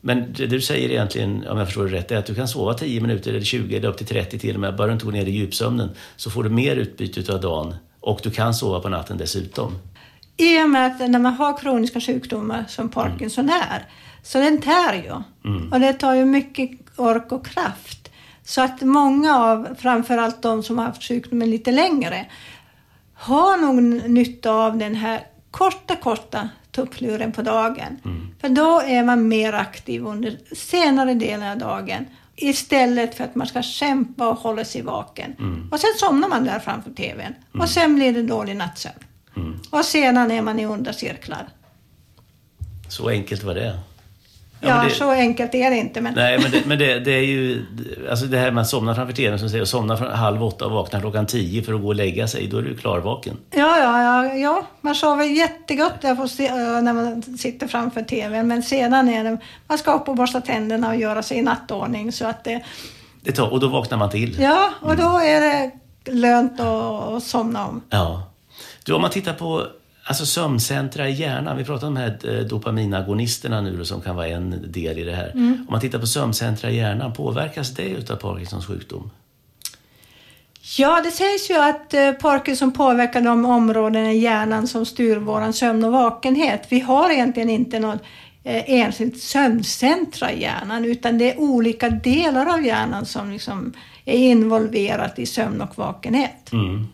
Men 0.01 0.33
det 0.33 0.47
du 0.47 0.61
säger 0.61 0.89
egentligen, 0.89 1.47
om 1.47 1.57
jag 1.57 1.67
förstår 1.67 1.85
det 1.85 1.97
rätt, 1.97 2.11
är 2.11 2.17
att 2.17 2.25
du 2.25 2.35
kan 2.35 2.47
sova 2.47 2.73
10 2.73 3.01
minuter 3.01 3.31
eller 3.31 3.41
20 3.41 3.77
eller 3.77 3.89
upp 3.89 3.97
till 3.97 4.07
30 4.07 4.39
till 4.39 4.55
och 4.55 4.61
med. 4.61 4.75
Bara 4.75 4.87
du 4.87 4.93
inte 4.93 5.05
går 5.05 5.11
ner 5.11 5.25
i 5.25 5.31
djupsömnen 5.31 5.89
så 6.15 6.31
får 6.31 6.43
du 6.43 6.49
mer 6.49 6.75
utbyte 6.75 7.33
av 7.33 7.41
dagen 7.41 7.75
och 7.99 8.19
du 8.23 8.31
kan 8.31 8.53
sova 8.53 8.79
på 8.79 8.89
natten 8.89 9.17
dessutom. 9.17 9.77
I 10.37 10.63
och 10.63 10.69
med 10.69 10.87
att 10.87 11.09
när 11.09 11.19
man 11.19 11.33
har 11.33 11.57
kroniska 11.57 12.01
sjukdomar 12.01 12.65
som 12.67 12.89
Parkinson 12.89 13.49
mm. 13.49 13.61
är 13.69 13.85
så 14.23 14.37
den 14.37 14.61
tär 14.61 14.93
ju. 14.93 15.21
Mm. 15.51 15.71
Och 15.71 15.79
det 15.79 15.93
tar 15.93 16.13
ju 16.13 16.25
mycket 16.25 16.71
ork 16.95 17.31
och 17.31 17.45
kraft. 17.45 18.11
Så 18.43 18.61
att 18.61 18.81
många 18.81 19.37
av, 19.37 19.75
framförallt 19.79 20.41
de 20.41 20.63
som 20.63 20.77
har 20.77 20.85
haft 20.85 21.03
sjukdomen 21.03 21.51
lite 21.51 21.71
längre, 21.71 22.25
har 23.13 23.57
nog 23.57 24.09
nytta 24.09 24.51
av 24.51 24.77
den 24.77 24.95
här 24.95 25.27
korta, 25.51 25.95
korta 25.95 26.49
tuppluren 26.71 27.31
på 27.31 27.41
dagen. 27.41 27.99
Mm. 28.05 28.27
För 28.41 28.49
då 28.49 28.81
är 28.81 29.03
man 29.03 29.27
mer 29.27 29.53
aktiv 29.53 30.05
under 30.05 30.37
senare 30.55 31.13
delen 31.13 31.51
av 31.51 31.57
dagen 31.57 32.05
istället 32.35 33.15
för 33.15 33.23
att 33.23 33.35
man 33.35 33.47
ska 33.47 33.61
kämpa 33.61 34.29
och 34.29 34.37
hålla 34.37 34.65
sig 34.65 34.81
vaken. 34.81 35.35
Mm. 35.39 35.69
Och 35.71 35.79
sen 35.79 35.89
somnar 35.97 36.29
man 36.29 36.43
där 36.43 36.59
framför 36.59 36.91
TVn 36.91 37.35
och 37.59 37.69
sen 37.69 37.95
blir 37.95 38.13
det 38.13 38.23
dålig 38.23 38.55
nattsömn. 38.55 38.95
Mm. 39.35 39.59
Och 39.69 39.85
sedan 39.85 40.31
är 40.31 40.41
man 40.41 40.59
i 40.59 40.65
onda 40.65 40.93
cirklar. 40.93 41.47
Så 42.89 43.09
enkelt 43.09 43.43
var 43.43 43.55
det. 43.55 43.79
Ja, 44.61 44.83
det, 44.83 44.89
så 44.89 45.11
enkelt 45.11 45.55
är 45.55 45.69
det 45.69 45.77
inte. 45.77 46.01
Men... 46.01 46.13
Nej, 46.13 46.39
men, 46.41 46.51
det, 46.51 46.65
men 46.65 46.79
det, 46.79 46.99
det, 46.99 47.11
är 47.11 47.21
ju... 47.21 47.65
Alltså 48.09 48.25
det 48.25 48.37
här 48.37 48.51
med 48.51 48.61
att 48.61 48.67
somna 48.67 48.95
framför 48.95 49.13
tvn 49.13 49.39
som 49.39 49.49
säger, 49.49 49.65
somna 49.65 49.97
från 49.97 50.11
halv 50.11 50.43
åtta 50.43 50.65
och 50.65 50.71
vakna 50.71 50.99
klockan 50.99 51.25
tio 51.25 51.63
för 51.63 51.73
att 51.73 51.81
gå 51.81 51.87
och 51.87 51.95
lägga 51.95 52.27
sig. 52.27 52.47
Då 52.47 52.57
är 52.57 52.61
du 52.61 52.77
klarvaken. 52.77 53.37
Ja, 53.51 53.77
ja, 53.79 54.03
ja. 54.03 54.33
ja. 54.33 54.67
Man 54.81 54.95
sover 54.95 55.23
jättegott 55.23 56.01
där 56.01 56.27
se, 56.27 56.53
när 56.81 56.93
man 56.93 57.23
sitter 57.23 57.67
framför 57.67 58.01
tvn. 58.01 58.47
Men 58.47 58.63
sedan 58.63 59.09
är 59.09 59.23
det... 59.23 59.37
Man 59.67 59.77
ska 59.77 59.93
upp 59.93 60.09
och 60.09 60.15
borsta 60.15 60.41
tänderna 60.41 60.89
och 60.89 60.95
göra 60.95 61.23
sig 61.23 61.37
i 61.37 61.41
nattordning 61.41 62.11
så 62.11 62.25
att 62.25 62.43
det... 62.43 62.63
det 63.21 63.31
tar, 63.31 63.53
och 63.53 63.59
då 63.59 63.67
vaknar 63.67 63.97
man 63.97 64.09
till? 64.09 64.39
Ja, 64.39 64.69
och 64.81 64.97
då 64.97 65.19
är 65.19 65.41
det 65.41 65.71
lönt 66.11 66.59
att, 66.59 67.07
att 67.07 67.23
somna 67.23 67.67
om. 67.67 67.81
Ja. 67.89 68.31
Du, 68.85 68.93
om 68.93 69.01
man 69.01 69.11
tittar 69.11 69.33
på 69.33 69.67
Alltså 70.03 70.25
sömncentra 70.25 71.09
i 71.09 71.11
hjärnan, 71.11 71.57
vi 71.57 71.63
pratar 71.63 71.87
om 71.87 71.93
de 71.93 71.99
här 71.99 72.39
eh, 72.39 72.45
dopaminagonisterna 72.45 73.61
nu 73.61 73.85
som 73.85 74.01
kan 74.01 74.15
vara 74.15 74.27
en 74.27 74.71
del 74.71 74.99
i 74.99 75.03
det 75.03 75.15
här. 75.15 75.31
Mm. 75.31 75.53
Om 75.53 75.67
man 75.69 75.81
tittar 75.81 75.99
på 75.99 76.07
sömncentra 76.07 76.69
i 76.69 76.77
hjärnan, 76.77 77.13
påverkas 77.13 77.75
det 77.75 78.09
av 78.09 78.15
Parkinsons 78.15 78.65
sjukdom? 78.65 79.11
Ja, 80.77 81.01
det 81.03 81.11
sägs 81.11 81.49
ju 81.49 81.55
att 81.55 81.93
eh, 81.93 82.11
Parkinson 82.11 82.71
påverkar 82.71 83.21
de 83.21 83.45
områden 83.45 84.05
i 84.05 84.17
hjärnan 84.17 84.67
som 84.67 84.85
styr 84.85 85.17
vår 85.17 85.51
sömn 85.51 85.83
och 85.83 85.91
vakenhet. 85.91 86.65
Vi 86.69 86.79
har 86.79 87.09
egentligen 87.09 87.49
inte 87.49 87.79
något 87.79 88.01
eh, 88.43 88.63
enskilt 88.67 89.21
sömncentra 89.21 90.31
i 90.31 90.41
hjärnan 90.41 90.85
utan 90.85 91.17
det 91.17 91.31
är 91.31 91.39
olika 91.39 91.89
delar 91.89 92.53
av 92.53 92.65
hjärnan 92.65 93.05
som 93.05 93.31
liksom 93.31 93.73
är 94.05 94.17
involverat 94.17 95.19
i 95.19 95.25
sömn 95.25 95.61
och 95.61 95.77
vakenhet. 95.77 96.51
Mm. 96.51 96.87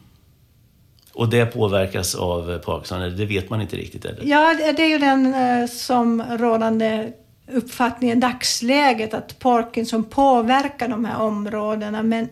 Och 1.17 1.29
det 1.29 1.45
påverkas 1.45 2.15
av 2.15 2.57
Parkinson, 2.57 3.01
eller 3.01 3.17
det 3.17 3.25
vet 3.25 3.49
man 3.49 3.61
inte 3.61 3.75
riktigt? 3.75 4.05
Eller? 4.05 4.25
Ja, 4.25 4.55
det 4.77 4.83
är 4.83 4.87
ju 4.87 4.97
den 4.97 5.33
eh, 5.33 5.67
som 5.67 6.23
rådande 6.37 7.11
uppfattningen 7.51 8.17
i 8.17 8.21
dagsläget, 8.21 9.13
att 9.13 9.39
Parkinson 9.39 10.03
påverkar 10.03 10.87
de 10.87 11.05
här 11.05 11.21
områdena. 11.21 12.03
Men 12.03 12.29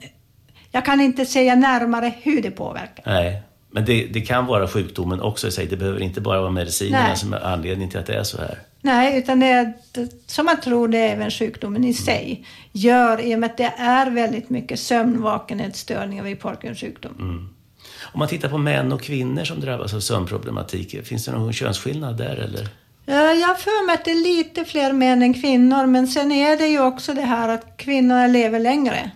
jag 0.71 0.85
kan 0.85 1.01
inte 1.01 1.25
säga 1.25 1.55
närmare 1.55 2.13
hur 2.21 2.41
det 2.41 2.51
påverkar. 2.51 3.03
Nej, 3.05 3.41
men 3.71 3.85
det, 3.85 4.07
det 4.13 4.21
kan 4.21 4.45
vara 4.45 4.67
sjukdomen 4.67 5.21
också 5.21 5.47
i 5.47 5.51
sig. 5.51 5.65
Det 5.67 5.77
behöver 5.77 6.01
inte 6.01 6.21
bara 6.21 6.41
vara 6.41 6.51
medicinerna 6.51 7.07
Nej. 7.07 7.17
som 7.17 7.33
är 7.33 7.39
anledningen 7.39 7.89
till 7.89 7.99
att 7.99 8.07
det 8.07 8.15
är 8.15 8.23
så 8.23 8.37
här. 8.37 8.59
Nej, 8.81 9.17
utan 9.17 9.39
det 9.39 9.47
är 9.47 9.73
som 10.27 10.45
man 10.45 10.61
tror 10.61 10.87
det 10.87 10.97
är 10.97 11.13
även 11.13 11.31
sjukdomen 11.31 11.83
i 11.83 11.93
sig 11.93 12.45
gör 12.71 13.21
i 13.21 13.35
och 13.35 13.39
med 13.39 13.51
att 13.51 13.57
det 13.57 13.73
är 13.77 14.09
väldigt 14.09 14.49
mycket 14.49 14.79
sömnvakenhetsstörningar 14.79 16.23
vid 16.23 16.39
Parkinsons 16.39 16.79
sjukdom. 16.79 17.15
Mm. 17.19 17.54
Om 18.13 18.19
man 18.19 18.27
tittar 18.27 18.49
på 18.49 18.57
män 18.57 18.91
och 18.91 19.01
kvinnor 19.01 19.43
som 19.43 19.59
drabbas 19.59 19.93
av 19.93 19.99
sömnproblematik, 19.99 21.05
finns 21.05 21.25
det 21.25 21.31
någon 21.31 21.53
könsskillnad 21.53 22.17
där 22.17 22.35
eller? 22.35 22.69
Jag 23.05 23.47
har 23.47 23.55
för 23.55 23.85
mig 23.85 23.93
att 23.93 24.05
det 24.05 24.11
är 24.11 24.23
lite 24.23 24.65
fler 24.65 24.93
män 24.93 25.21
än 25.21 25.33
kvinnor, 25.33 25.85
men 25.85 26.07
sen 26.07 26.31
är 26.31 26.57
det 26.57 26.67
ju 26.67 26.81
också 26.81 27.13
det 27.13 27.21
här 27.21 27.49
att 27.49 27.77
kvinnorna 27.77 28.27
lever 28.27 28.59
längre. 28.59 29.11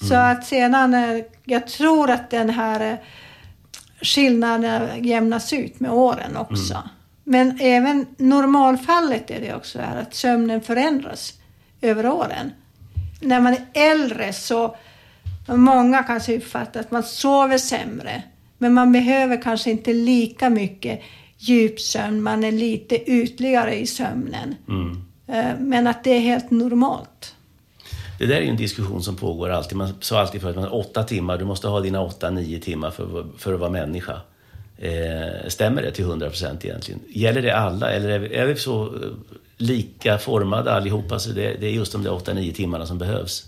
Så 0.00 0.14
mm. 0.14 0.32
att 0.32 0.46
sedan, 0.46 1.22
jag 1.44 1.66
tror 1.66 2.10
att 2.10 2.30
den 2.30 2.50
här 2.50 2.92
eh, 2.92 2.98
skillnaden 4.02 5.04
jämnas 5.04 5.52
ut 5.52 5.80
med 5.80 5.90
åren 5.90 6.36
också. 6.36 6.74
Mm. 6.74 6.88
Men 7.24 7.60
även 7.60 8.06
normalfallet 8.16 9.30
är 9.30 9.40
det 9.40 9.54
också 9.54 9.78
här 9.78 9.96
att 9.96 10.14
sömnen 10.14 10.60
förändras 10.60 11.34
över 11.80 12.06
åren. 12.06 12.52
När 13.20 13.40
man 13.40 13.52
är 13.52 13.66
äldre 13.72 14.32
så 14.32 14.76
många 15.56 16.02
kanske 16.02 16.36
uppfattar 16.36 16.80
att 16.80 16.90
man 16.90 17.02
sover 17.02 17.58
sämre. 17.58 18.22
Men 18.58 18.74
man 18.74 18.92
behöver 18.92 19.42
kanske 19.42 19.70
inte 19.70 19.92
lika 19.92 20.50
mycket 20.50 21.00
djupsömn, 21.38 22.22
man 22.22 22.44
är 22.44 22.52
lite 22.52 23.10
ytligare 23.10 23.76
i 23.76 23.86
sömnen. 23.86 24.54
Mm. 24.68 25.04
Eh, 25.26 25.60
men 25.60 25.86
att 25.86 26.04
det 26.04 26.10
är 26.10 26.20
helt 26.20 26.50
normalt. 26.50 27.34
Det 28.18 28.26
där 28.26 28.36
är 28.36 28.40
ju 28.40 28.48
en 28.48 28.56
diskussion 28.56 29.02
som 29.02 29.16
pågår 29.16 29.48
alltid. 29.48 29.78
Man 29.78 29.94
sa 30.00 30.20
alltid 30.20 30.40
förut 30.40 30.56
att 30.56 30.70
åtta 30.70 31.02
timmar, 31.02 31.38
du 31.38 31.44
måste 31.44 31.68
ha 31.68 31.80
dina 31.80 32.00
åtta, 32.00 32.30
nio 32.30 32.60
timmar 32.60 32.90
för, 32.90 33.26
för 33.38 33.54
att 33.54 33.60
vara 33.60 33.70
människa. 33.70 34.20
Eh, 34.78 35.48
stämmer 35.48 35.82
det 35.82 35.90
till 35.90 36.04
hundra 36.04 36.28
procent 36.28 36.64
egentligen? 36.64 37.00
Gäller 37.08 37.42
det 37.42 37.56
alla 37.56 37.90
eller 37.90 38.08
är 38.08 38.18
vi, 38.18 38.34
är 38.34 38.46
vi 38.46 38.56
så 38.56 38.94
lika 39.56 40.18
formade 40.18 40.72
allihopa, 40.72 41.18
så 41.18 41.30
det, 41.30 41.56
det 41.60 41.66
är 41.66 41.70
just 41.70 41.92
de 41.92 42.02
där 42.02 42.10
8-9 42.10 42.52
timmarna 42.52 42.86
som 42.86 42.98
behövs. 42.98 43.47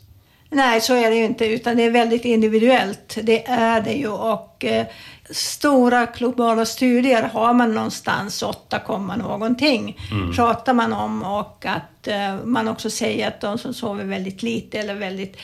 Nej, 0.50 0.80
så 0.80 0.95
är 0.95 1.11
det 1.11 1.16
ju 1.16 1.25
inte, 1.25 1.47
utan 1.47 1.76
det 1.76 1.83
är 1.83 1.90
väldigt 1.90 2.25
individuellt. 2.25 3.19
Det 3.23 3.47
är 3.47 3.80
det 3.80 3.92
ju. 3.92 4.09
Och 4.09 4.64
eh, 4.64 4.87
stora 5.30 6.07
globala 6.07 6.64
studier 6.64 7.23
har 7.23 7.54
man 7.54 7.75
någonstans 7.75 8.42
8, 8.42 8.80
någonting. 9.16 9.99
Mm. 10.11 10.33
Pratar 10.33 10.75
man 10.75 10.92
om 10.92 11.23
och 11.23 11.66
att 11.66 12.09
eh, 12.09 12.37
man 12.45 12.69
också 12.69 12.90
säger 12.90 13.28
att 13.28 13.40
de 13.40 13.59
som 13.59 13.75
sover 13.75 14.04
väldigt 14.04 14.42
lite 14.42 14.78
eller 14.78 14.95
väldigt 14.95 15.37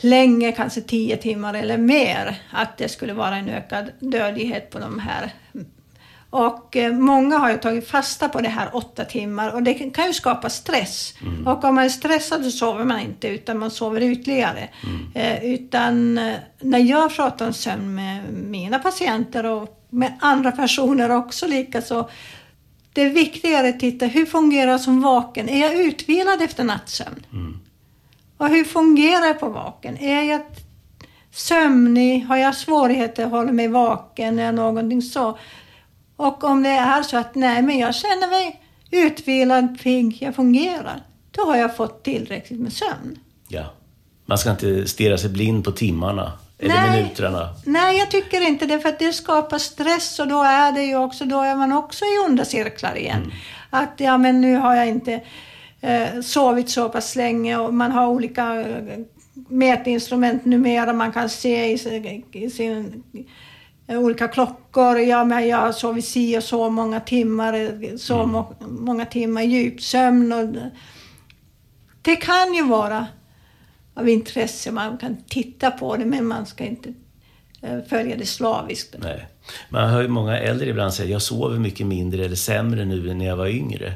länge, 0.00 0.52
kanske 0.52 0.80
10 0.80 1.16
timmar 1.16 1.54
eller 1.54 1.78
mer, 1.78 2.36
att 2.52 2.78
det 2.78 2.88
skulle 2.88 3.12
vara 3.12 3.36
en 3.36 3.48
ökad 3.48 3.90
dödlighet 3.98 4.70
på 4.70 4.78
de 4.78 4.98
här 4.98 5.32
och 6.30 6.76
eh, 6.76 6.92
många 6.92 7.38
har 7.38 7.50
ju 7.50 7.58
tagit 7.58 7.88
fasta 7.88 8.28
på 8.28 8.40
det 8.40 8.48
här 8.48 8.68
åtta 8.72 9.04
timmar 9.04 9.50
och 9.54 9.62
det 9.62 9.74
kan 9.74 10.06
ju 10.06 10.12
skapa 10.12 10.50
stress. 10.50 11.14
Mm. 11.22 11.46
Och 11.46 11.64
om 11.64 11.74
man 11.74 11.84
är 11.84 11.88
stressad 11.88 12.44
så 12.44 12.50
sover 12.50 12.84
man 12.84 13.00
inte 13.00 13.28
utan 13.28 13.58
man 13.58 13.70
sover 13.70 14.02
ytterligare. 14.02 14.68
Mm. 14.84 15.10
Eh, 15.14 15.54
utan 15.54 16.18
eh, 16.18 16.34
när 16.60 16.78
jag 16.78 17.16
pratar 17.16 17.46
om 17.46 17.52
sömn 17.52 17.94
med 17.94 18.32
mina 18.32 18.78
patienter 18.78 19.46
och 19.46 19.86
med 19.90 20.12
andra 20.20 20.52
personer 20.52 21.10
också 21.10 21.46
likaså. 21.46 22.08
Det 22.92 23.02
är 23.02 23.10
viktigare 23.10 23.68
att 23.68 23.80
titta, 23.80 24.06
hur 24.06 24.26
fungerar 24.26 24.70
jag 24.70 24.80
som 24.80 25.02
vaken? 25.02 25.48
Är 25.48 25.60
jag 25.60 25.74
utvilad 25.74 26.42
efter 26.42 26.64
nattsömn? 26.64 27.26
Mm. 27.32 27.60
Och 28.36 28.48
hur 28.48 28.64
fungerar 28.64 29.26
jag 29.26 29.40
på 29.40 29.48
vaken? 29.48 29.98
Är 29.98 30.22
jag 30.22 30.40
sömnig? 31.32 32.24
Har 32.24 32.36
jag 32.36 32.54
svårigheter 32.54 33.24
att 33.24 33.30
hålla 33.30 33.52
mig 33.52 33.68
vaken? 33.68 34.38
Eller 34.38 34.52
någonting 34.52 35.02
så? 35.02 35.38
Och 36.20 36.44
om 36.44 36.62
det 36.62 36.68
är 36.68 37.02
så 37.02 37.16
att 37.16 37.34
nej, 37.34 37.62
men 37.62 37.78
jag 37.78 37.94
känner 37.94 38.28
mig 38.30 38.60
utvilad, 38.90 39.80
pigg, 39.82 40.18
jag 40.20 40.34
fungerar. 40.34 41.02
Då 41.30 41.42
har 41.42 41.56
jag 41.56 41.76
fått 41.76 42.02
tillräckligt 42.02 42.60
med 42.60 42.72
sömn. 42.72 43.18
Ja. 43.48 43.72
Man 44.26 44.38
ska 44.38 44.50
inte 44.50 44.86
stirra 44.86 45.18
sig 45.18 45.30
blind 45.30 45.64
på 45.64 45.72
timmarna 45.72 46.32
eller 46.58 46.74
nej, 46.74 47.02
minuterna. 47.02 47.48
Nej, 47.64 47.98
jag 47.98 48.10
tycker 48.10 48.48
inte 48.48 48.66
det. 48.66 48.80
För 48.80 48.88
att 48.88 48.98
det 48.98 49.12
skapar 49.12 49.58
stress 49.58 50.18
och 50.18 50.28
då 50.28 50.42
är 50.42 50.72
det 50.72 50.82
ju 50.82 50.96
också, 50.96 51.24
då 51.24 51.40
är 51.40 51.56
man 51.56 51.72
också 51.72 52.04
i 52.04 52.28
onda 52.28 52.44
cirklar 52.44 52.96
igen. 52.96 53.22
Mm. 53.22 53.36
Att 53.70 53.94
ja, 53.96 54.18
men 54.18 54.40
nu 54.40 54.56
har 54.56 54.74
jag 54.74 54.88
inte 54.88 55.20
eh, 55.80 56.20
sovit 56.22 56.70
så 56.70 56.88
pass 56.88 57.16
länge 57.16 57.56
och 57.56 57.74
man 57.74 57.92
har 57.92 58.06
olika 58.06 58.60
eh, 58.60 58.98
mätinstrument 59.48 60.44
numera. 60.44 60.92
Man 60.92 61.12
kan 61.12 61.28
se 61.28 61.72
i, 61.72 62.22
i 62.32 62.50
sin 62.50 63.02
olika 63.98 64.28
klockor. 64.28 64.98
Ja, 64.98 65.24
men 65.24 65.48
jag 65.48 65.56
har 65.56 65.72
sovit 65.72 66.04
si 66.04 66.38
och 66.38 66.42
så 66.42 66.70
många 66.70 67.00
timmar, 67.00 67.96
så 67.96 68.14
mm. 68.14 68.30
må, 68.30 68.54
många 68.60 69.06
timmar 69.06 69.42
djupsömn. 69.42 70.32
Och 70.32 70.70
det 72.02 72.16
kan 72.16 72.54
ju 72.54 72.66
vara 72.66 73.06
av 73.94 74.08
intresse, 74.08 74.72
man 74.72 74.98
kan 74.98 75.16
titta 75.28 75.70
på 75.70 75.96
det, 75.96 76.04
men 76.04 76.26
man 76.26 76.46
ska 76.46 76.64
inte 76.64 76.94
eh, 77.62 77.78
följa 77.88 78.16
det 78.16 78.26
slaviskt. 78.26 78.94
Nej. 78.98 79.26
Man 79.68 79.90
hör 79.90 80.02
ju 80.02 80.08
många 80.08 80.38
äldre 80.38 80.68
ibland 80.68 80.94
säga 80.94 81.10
jag 81.10 81.22
sover 81.22 81.58
mycket 81.58 81.86
mindre 81.86 82.24
eller 82.24 82.36
sämre 82.36 82.84
nu 82.84 83.10
än 83.10 83.18
när 83.18 83.26
jag 83.26 83.36
var 83.36 83.46
yngre. 83.46 83.92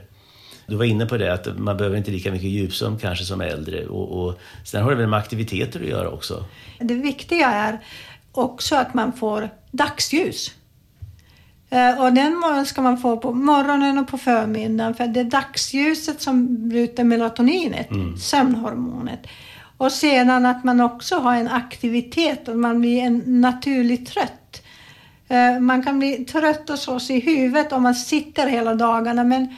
Du 0.66 0.76
var 0.76 0.84
inne 0.84 1.06
på 1.06 1.16
det, 1.16 1.32
att 1.32 1.58
man 1.58 1.76
behöver 1.76 1.96
inte 1.96 2.10
lika 2.10 2.32
mycket 2.32 2.50
djupsömn 2.50 2.98
kanske 2.98 3.24
som 3.24 3.40
äldre. 3.40 3.86
Och, 3.86 4.24
och, 4.24 4.38
sen 4.64 4.82
har 4.82 4.90
det 4.90 4.96
väl 4.96 5.06
med 5.06 5.18
aktiviteter 5.18 5.80
att 5.80 5.86
göra 5.86 6.10
också? 6.10 6.44
Det 6.78 6.94
viktiga 6.94 7.46
är 7.46 7.78
också 8.34 8.76
att 8.76 8.94
man 8.94 9.12
får 9.12 9.50
dagsljus. 9.70 10.50
Eh, 11.70 12.02
och 12.02 12.12
den 12.12 12.42
ska 12.66 12.82
man 12.82 12.98
få 12.98 13.16
på 13.16 13.32
morgonen 13.32 13.98
och 13.98 14.08
på 14.08 14.18
förmiddagen 14.18 14.94
för 14.94 15.06
det 15.06 15.20
är 15.20 15.24
dagsljuset 15.24 16.22
som 16.22 16.68
bryter 16.68 17.04
melatoninet, 17.04 17.90
mm. 17.90 18.16
sömnhormonet. 18.16 19.26
Och 19.76 19.92
sedan 19.92 20.46
att 20.46 20.64
man 20.64 20.80
också 20.80 21.18
har 21.18 21.36
en 21.36 21.48
aktivitet 21.48 22.48
och 22.48 22.56
man 22.56 22.80
blir 22.80 23.02
en 23.02 23.22
naturligt 23.26 24.08
trött. 24.08 24.62
Eh, 25.28 25.60
man 25.60 25.82
kan 25.82 25.98
bli 25.98 26.24
trött 26.24 26.70
och 26.70 26.78
slås 26.78 27.10
i 27.10 27.20
huvudet 27.20 27.72
om 27.72 27.82
man 27.82 27.94
sitter 27.94 28.46
hela 28.46 28.74
dagarna 28.74 29.24
men 29.24 29.56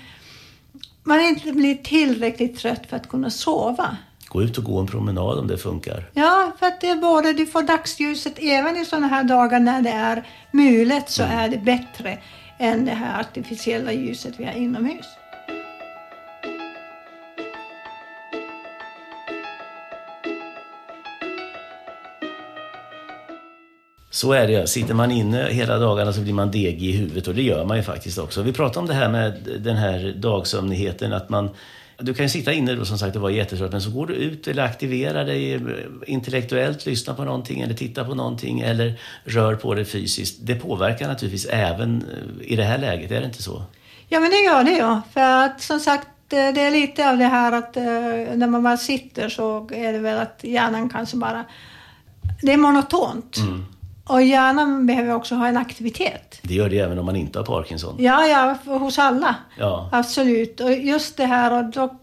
man 1.02 1.20
inte 1.20 1.52
blir 1.52 1.74
tillräckligt 1.74 2.58
trött 2.58 2.86
för 2.86 2.96
att 2.96 3.08
kunna 3.08 3.30
sova. 3.30 3.96
Gå 4.37 4.42
ut 4.42 4.59
och 4.59 4.64
gå 4.64 4.79
en 4.79 4.87
promenad 4.87 5.38
om 5.38 5.46
det 5.46 5.59
funkar. 5.59 6.11
Ja, 6.12 6.53
för 6.59 6.66
att 6.66 6.81
det 6.81 6.88
är 6.88 6.96
både, 6.96 7.33
du 7.33 7.46
får 7.46 7.62
dagsljuset 7.62 8.38
även 8.38 8.77
i 8.77 8.85
sådana 8.85 9.07
här 9.07 9.25
dagar 9.25 9.61
när 9.61 9.83
det 9.83 9.90
är 9.90 10.27
mulet 10.51 11.11
så 11.11 11.22
mm. 11.22 11.38
är 11.38 11.49
det 11.49 11.59
bättre 11.59 12.18
än 12.59 12.85
det 12.85 12.90
här 12.90 13.20
artificiella 13.20 13.92
ljuset 13.92 14.35
vi 14.38 14.44
har 14.44 14.53
inomhus. 14.53 15.07
Så 24.11 24.33
är 24.33 24.46
det. 24.46 24.66
Sitter 24.66 24.94
man 24.94 25.11
inne 25.11 25.49
hela 25.51 25.79
dagarna 25.79 26.12
så 26.12 26.20
blir 26.20 26.33
man 26.33 26.51
degig 26.51 26.90
i 26.90 26.92
huvudet 26.92 27.29
och 27.29 27.35
det 27.35 27.42
gör 27.42 27.64
man 27.64 27.77
ju 27.77 27.83
faktiskt 27.83 28.18
också. 28.18 28.42
Vi 28.42 28.53
pratade 28.53 28.81
om 28.81 28.87
det 28.87 28.94
här 28.94 29.09
med 29.09 29.59
den 29.61 29.77
här 29.77 30.14
dagsömnigheten, 30.16 31.12
att 31.12 31.29
man 31.29 31.51
du 31.98 32.14
kan 32.14 32.24
ju 32.24 32.28
sitta 32.28 32.52
inne 32.52 32.74
då 32.74 32.85
som 32.85 32.98
sagt 32.98 33.16
och 33.16 33.22
vara 33.22 33.32
jättetrött, 33.32 33.72
men 33.72 33.82
så 33.82 33.90
går 33.90 34.06
du 34.06 34.14
ut 34.14 34.48
eller 34.48 34.62
aktiverar 34.62 35.24
dig 35.24 35.54
eh, 35.54 35.61
intellektuellt, 36.06 36.87
lyssnar 36.87 37.14
på 37.14 37.24
någonting 37.24 37.61
eller 37.61 37.74
tittar 37.74 38.04
på 38.04 38.14
någonting 38.14 38.61
eller 38.61 39.00
rör 39.24 39.54
på 39.54 39.74
dig 39.74 39.85
fysiskt. 39.85 40.38
Det 40.40 40.54
påverkar 40.54 41.09
naturligtvis 41.09 41.46
även 41.50 42.02
eh, 42.02 42.52
i 42.52 42.56
det 42.56 42.64
här 42.64 42.78
läget, 42.78 43.11
är 43.11 43.20
det 43.20 43.26
inte 43.26 43.42
så? 43.42 43.62
Ja, 44.09 44.20
men 44.20 44.30
det 44.30 44.37
gör 44.37 44.64
det 44.64 44.76
ja. 44.78 45.02
För 45.12 45.44
att 45.44 45.61
som 45.61 45.80
sagt, 45.80 46.09
det 46.28 46.37
är 46.37 46.70
lite 46.70 47.11
av 47.11 47.18
det 47.18 47.24
här 47.24 47.52
att 47.52 47.76
eh, 47.76 47.82
när 48.35 48.46
man 48.46 48.62
bara 48.62 48.76
sitter 48.76 49.28
så 49.28 49.68
är 49.72 49.92
det 49.92 49.98
väl 49.98 50.18
att 50.18 50.40
hjärnan 50.42 50.88
kanske 50.88 51.16
bara... 51.16 51.44
Det 52.42 52.52
är 52.52 52.56
monotont. 52.56 53.37
Mm. 53.37 53.64
Och 54.08 54.22
hjärnan 54.22 54.86
behöver 54.86 55.14
också 55.14 55.34
ha 55.34 55.48
en 55.48 55.56
aktivitet. 55.56 56.38
Det 56.42 56.54
gör 56.54 56.70
det 56.70 56.78
även 56.78 56.98
om 56.98 57.06
man 57.06 57.16
inte 57.16 57.38
har 57.38 57.46
Parkinson? 57.46 57.96
Ja, 57.98 58.26
ja, 58.26 58.56
hos 58.78 58.98
alla. 58.98 59.34
Ja. 59.58 59.88
Absolut. 59.92 60.60
Och 60.60 60.72
just 60.72 61.16
det 61.16 61.26
här, 61.26 61.52
och 61.52 61.70
då 61.70 61.98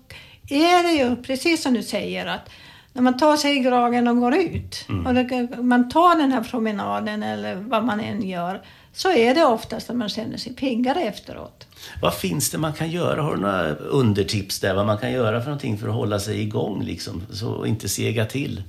är 0.50 0.84
det 0.84 0.92
ju 0.92 1.16
precis 1.16 1.64
som 1.64 1.74
du 1.74 1.84
säger 1.84 2.26
att 2.26 2.50
när 2.94 3.02
man 3.02 3.18
tar 3.18 3.38
sig 3.38 3.58
i 3.58 3.60
gragen 3.60 4.08
och 4.08 4.18
går 4.18 4.36
ut 4.36 4.86
mm. 4.90 5.06
och 5.06 5.14
det, 5.14 5.58
man 5.62 5.90
tar 5.90 6.18
den 6.18 6.32
här 6.32 6.44
promenaden 6.44 7.24
eller 7.24 7.56
vad 7.56 7.84
man 7.84 8.00
än 8.00 8.30
gör 8.30 8.62
så 8.94 9.12
är 9.12 9.36
det 9.36 9.46
oftast 9.46 9.90
att 9.90 9.96
man 9.96 10.10
känner 10.10 10.38
sig 10.38 10.54
piggare 10.54 11.02
efteråt. 11.02 11.68
Vad 12.02 12.14
finns 12.14 12.50
det 12.50 12.58
man 12.58 12.74
kan 12.74 12.92
göra? 12.92 13.22
Har 13.22 13.36
du 13.36 13.42
några 13.42 13.76
undertips 13.76 14.60
där? 14.60 14.74
Vad 14.74 14.86
man 14.86 14.98
kan 14.98 15.12
göra 15.12 15.40
för 15.40 15.48
någonting 15.48 15.78
för 15.78 15.88
att 15.88 15.96
hålla 15.96 16.20
sig 16.20 16.42
igång 16.42 16.84
liksom, 16.84 17.22
så 17.32 17.66
inte 17.66 17.90
sega 17.90 18.26
till? 18.26 18.64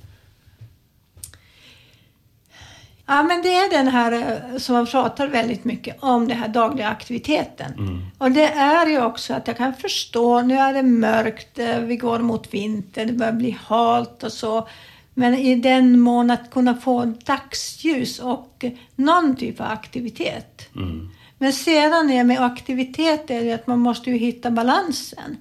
Ja, 3.07 3.23
men 3.23 3.41
det 3.41 3.55
är 3.55 3.69
den 3.69 3.87
här 3.87 4.11
eh, 4.11 4.57
som 4.57 4.75
man 4.75 4.85
pratar 4.85 5.27
väldigt 5.27 5.63
mycket 5.63 5.97
om, 5.99 6.27
den 6.27 6.37
här 6.37 6.47
dagliga 6.47 6.87
aktiviteten. 6.87 7.73
Mm. 7.73 8.01
Och 8.17 8.31
det 8.31 8.47
är 8.47 8.87
ju 8.87 9.01
också 9.01 9.33
att 9.33 9.47
jag 9.47 9.57
kan 9.57 9.73
förstå, 9.73 10.41
nu 10.41 10.55
är 10.55 10.73
det 10.73 10.83
mörkt, 10.83 11.59
eh, 11.59 11.79
vi 11.79 11.95
går 11.95 12.19
mot 12.19 12.53
vinter, 12.53 13.05
det 13.05 13.13
börjar 13.13 13.33
bli 13.33 13.57
halt 13.65 14.23
och 14.23 14.33
så. 14.33 14.67
Men 15.13 15.33
i 15.33 15.55
den 15.55 15.99
mån 15.99 16.31
att 16.31 16.51
kunna 16.51 16.75
få 16.75 17.05
dagsljus 17.05 18.19
och 18.19 18.65
någon 18.95 19.35
typ 19.35 19.61
av 19.61 19.67
aktivitet. 19.67 20.75
Mm. 20.75 21.09
Men 21.37 21.53
sedan 21.53 22.09
är 22.09 22.23
med 22.23 22.45
aktivitet 22.45 23.29
är 23.31 23.43
det 23.43 23.53
att 23.53 23.67
man 23.67 23.79
måste 23.79 24.09
ju 24.09 24.17
hitta 24.17 24.51
balansen. 24.51 25.37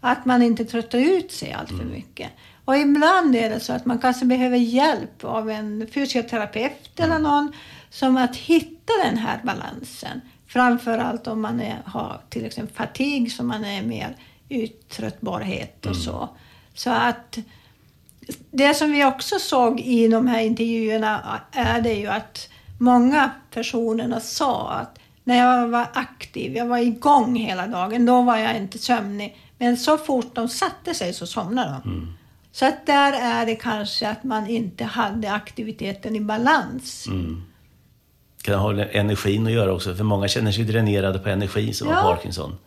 Att 0.00 0.24
man 0.24 0.42
inte 0.42 0.64
tröttar 0.64 0.98
ut 0.98 1.32
sig 1.32 1.52
allt 1.52 1.68
för 1.68 1.74
mm. 1.74 1.92
mycket. 1.92 2.28
Och 2.68 2.76
ibland 2.76 3.36
är 3.36 3.50
det 3.50 3.60
så 3.60 3.72
att 3.72 3.86
man 3.86 3.98
kanske 3.98 4.24
behöver 4.24 4.56
hjälp 4.56 5.24
av 5.24 5.50
en 5.50 5.86
fysioterapeut 5.94 7.00
eller 7.00 7.18
någon 7.18 7.52
som 7.90 8.16
att 8.16 8.36
hitta 8.36 8.92
den 9.04 9.16
här 9.16 9.40
balansen. 9.42 10.20
Framförallt 10.46 11.26
om 11.26 11.40
man 11.40 11.60
är, 11.60 11.82
har 11.84 12.20
till 12.28 12.44
exempel 12.44 12.76
fatig, 12.76 13.32
så 13.32 13.44
man 13.44 13.64
är 13.64 13.82
mer 13.82 14.16
uttröttbarhet 14.48 15.86
och 15.86 15.92
mm. 15.92 16.02
så. 16.02 16.28
Så 16.74 16.90
att 16.90 17.38
det 18.50 18.74
som 18.74 18.92
vi 18.92 19.04
också 19.04 19.38
såg 19.38 19.80
i 19.80 20.08
de 20.08 20.26
här 20.26 20.40
intervjuerna 20.40 21.40
är 21.52 21.80
det 21.80 21.94
ju 21.94 22.06
att 22.06 22.48
många 22.78 23.30
personerna 23.50 24.20
sa 24.20 24.70
att 24.70 24.98
när 25.24 25.36
jag 25.36 25.68
var 25.68 25.86
aktiv, 25.94 26.56
jag 26.56 26.66
var 26.66 26.78
igång 26.78 27.36
hela 27.36 27.66
dagen, 27.66 28.06
då 28.06 28.22
var 28.22 28.36
jag 28.36 28.56
inte 28.56 28.78
sömnig. 28.78 29.36
Men 29.58 29.76
så 29.76 29.98
fort 29.98 30.34
de 30.34 30.48
satte 30.48 30.94
sig 30.94 31.12
så 31.12 31.26
somnade 31.26 31.80
de. 31.84 31.90
Mm. 31.90 32.18
Så 32.52 32.66
att 32.66 32.86
där 32.86 33.12
är 33.12 33.46
det 33.46 33.54
kanske 33.54 34.08
att 34.08 34.24
man 34.24 34.46
inte 34.46 34.84
hade 34.84 35.32
aktiviteten 35.32 36.16
i 36.16 36.20
balans. 36.20 37.06
Mm. 37.06 37.42
Kan 38.42 38.52
det 38.52 38.58
ha 38.58 38.84
energin 38.84 39.46
att 39.46 39.52
göra 39.52 39.72
också? 39.72 39.94
För 39.94 40.04
många 40.04 40.28
känner 40.28 40.52
sig 40.52 40.64
dränerade 40.64 41.18
på 41.18 41.28
energi 41.28 41.72
som 41.72 41.88
ja. 41.88 41.94
har 41.94 42.14
Parkinson. 42.14 42.58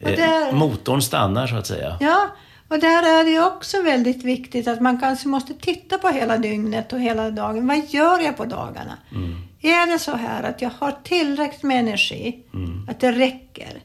Eh, 0.00 0.16
där, 0.16 0.52
Motorn 0.52 1.02
stannar 1.02 1.46
så 1.46 1.56
att 1.56 1.66
säga. 1.66 1.96
Ja, 2.00 2.28
och 2.68 2.78
där 2.78 3.20
är 3.20 3.24
det 3.24 3.40
också 3.40 3.82
väldigt 3.82 4.24
viktigt 4.24 4.68
att 4.68 4.80
man 4.80 5.00
kanske 5.00 5.28
måste 5.28 5.54
titta 5.54 5.98
på 5.98 6.08
hela 6.08 6.36
dygnet 6.36 6.92
och 6.92 7.00
hela 7.00 7.30
dagen. 7.30 7.66
Vad 7.66 7.88
gör 7.88 8.20
jag 8.20 8.36
på 8.36 8.44
dagarna? 8.44 8.98
Mm. 9.14 9.34
Är 9.60 9.92
det 9.92 9.98
så 9.98 10.16
här 10.16 10.42
att 10.42 10.62
jag 10.62 10.70
har 10.78 10.92
tillräckligt 11.02 11.62
med 11.62 11.80
energi, 11.80 12.44
mm. 12.54 12.88
att 12.90 13.00
det 13.00 13.12
räcker? 13.12 13.82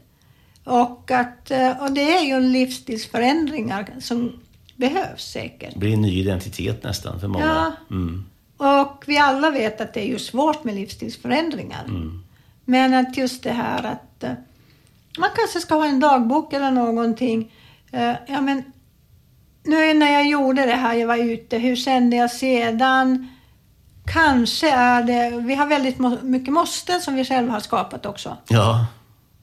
Och, 0.63 1.11
att, 1.11 1.51
eh, 1.51 1.83
och 1.83 1.91
det 1.91 2.17
är 2.17 2.21
ju 2.21 2.39
livsstilsförändringar 2.39 3.87
som 3.99 4.40
behövs 4.81 5.31
säkert. 5.31 5.73
Det 5.73 5.79
blir 5.79 5.93
en 5.93 6.01
ny 6.01 6.19
identitet 6.19 6.83
nästan 6.83 7.19
för 7.19 7.27
många. 7.27 7.45
Ja. 7.45 7.95
Mm. 7.95 8.25
Och 8.57 9.03
vi 9.07 9.17
alla 9.17 9.49
vet 9.49 9.81
att 9.81 9.93
det 9.93 9.99
är 9.99 10.07
ju 10.07 10.19
svårt 10.19 10.63
med 10.63 10.75
livsstilsförändringar. 10.75 11.83
Mm. 11.87 12.23
Men 12.65 12.93
att 12.93 13.17
just 13.17 13.43
det 13.43 13.51
här 13.51 13.83
att 13.83 14.23
eh, 14.23 14.31
man 15.17 15.29
kanske 15.35 15.59
ska 15.59 15.75
ha 15.75 15.85
en 15.85 15.99
dagbok 15.99 16.53
eller 16.53 16.71
någonting. 16.71 17.51
Eh, 17.91 18.13
ja, 18.27 18.41
men 18.41 18.63
nu 19.63 19.93
när 19.93 20.11
jag 20.13 20.27
gjorde 20.27 20.65
det 20.65 20.75
här, 20.75 20.93
jag 20.93 21.07
var 21.07 21.17
ute, 21.17 21.57
hur 21.57 21.75
kände 21.75 22.15
jag 22.15 22.31
sedan? 22.31 23.29
Kanske 24.05 24.71
är 24.71 25.03
det, 25.03 25.29
vi 25.37 25.55
har 25.55 25.67
väldigt 25.67 26.23
mycket 26.23 26.53
måsten 26.53 27.01
som 27.01 27.15
vi 27.15 27.25
själva 27.25 27.53
har 27.53 27.59
skapat 27.59 28.05
också. 28.05 28.37
Ja. 28.47 28.85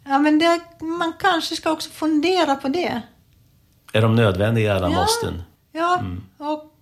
Ja, 0.05 0.19
men 0.19 0.39
det, 0.39 0.61
man 0.81 1.13
kanske 1.19 1.57
ska 1.57 1.71
också 1.71 1.91
fundera 1.91 2.55
på 2.55 2.69
det. 2.69 3.03
Är 3.93 4.03
de 4.03 4.15
nödvändiga 4.17 4.75
alla 4.75 4.91
Ja. 4.91 5.01
måsten? 5.01 5.43
Ja, 5.73 6.03
och 6.39 6.75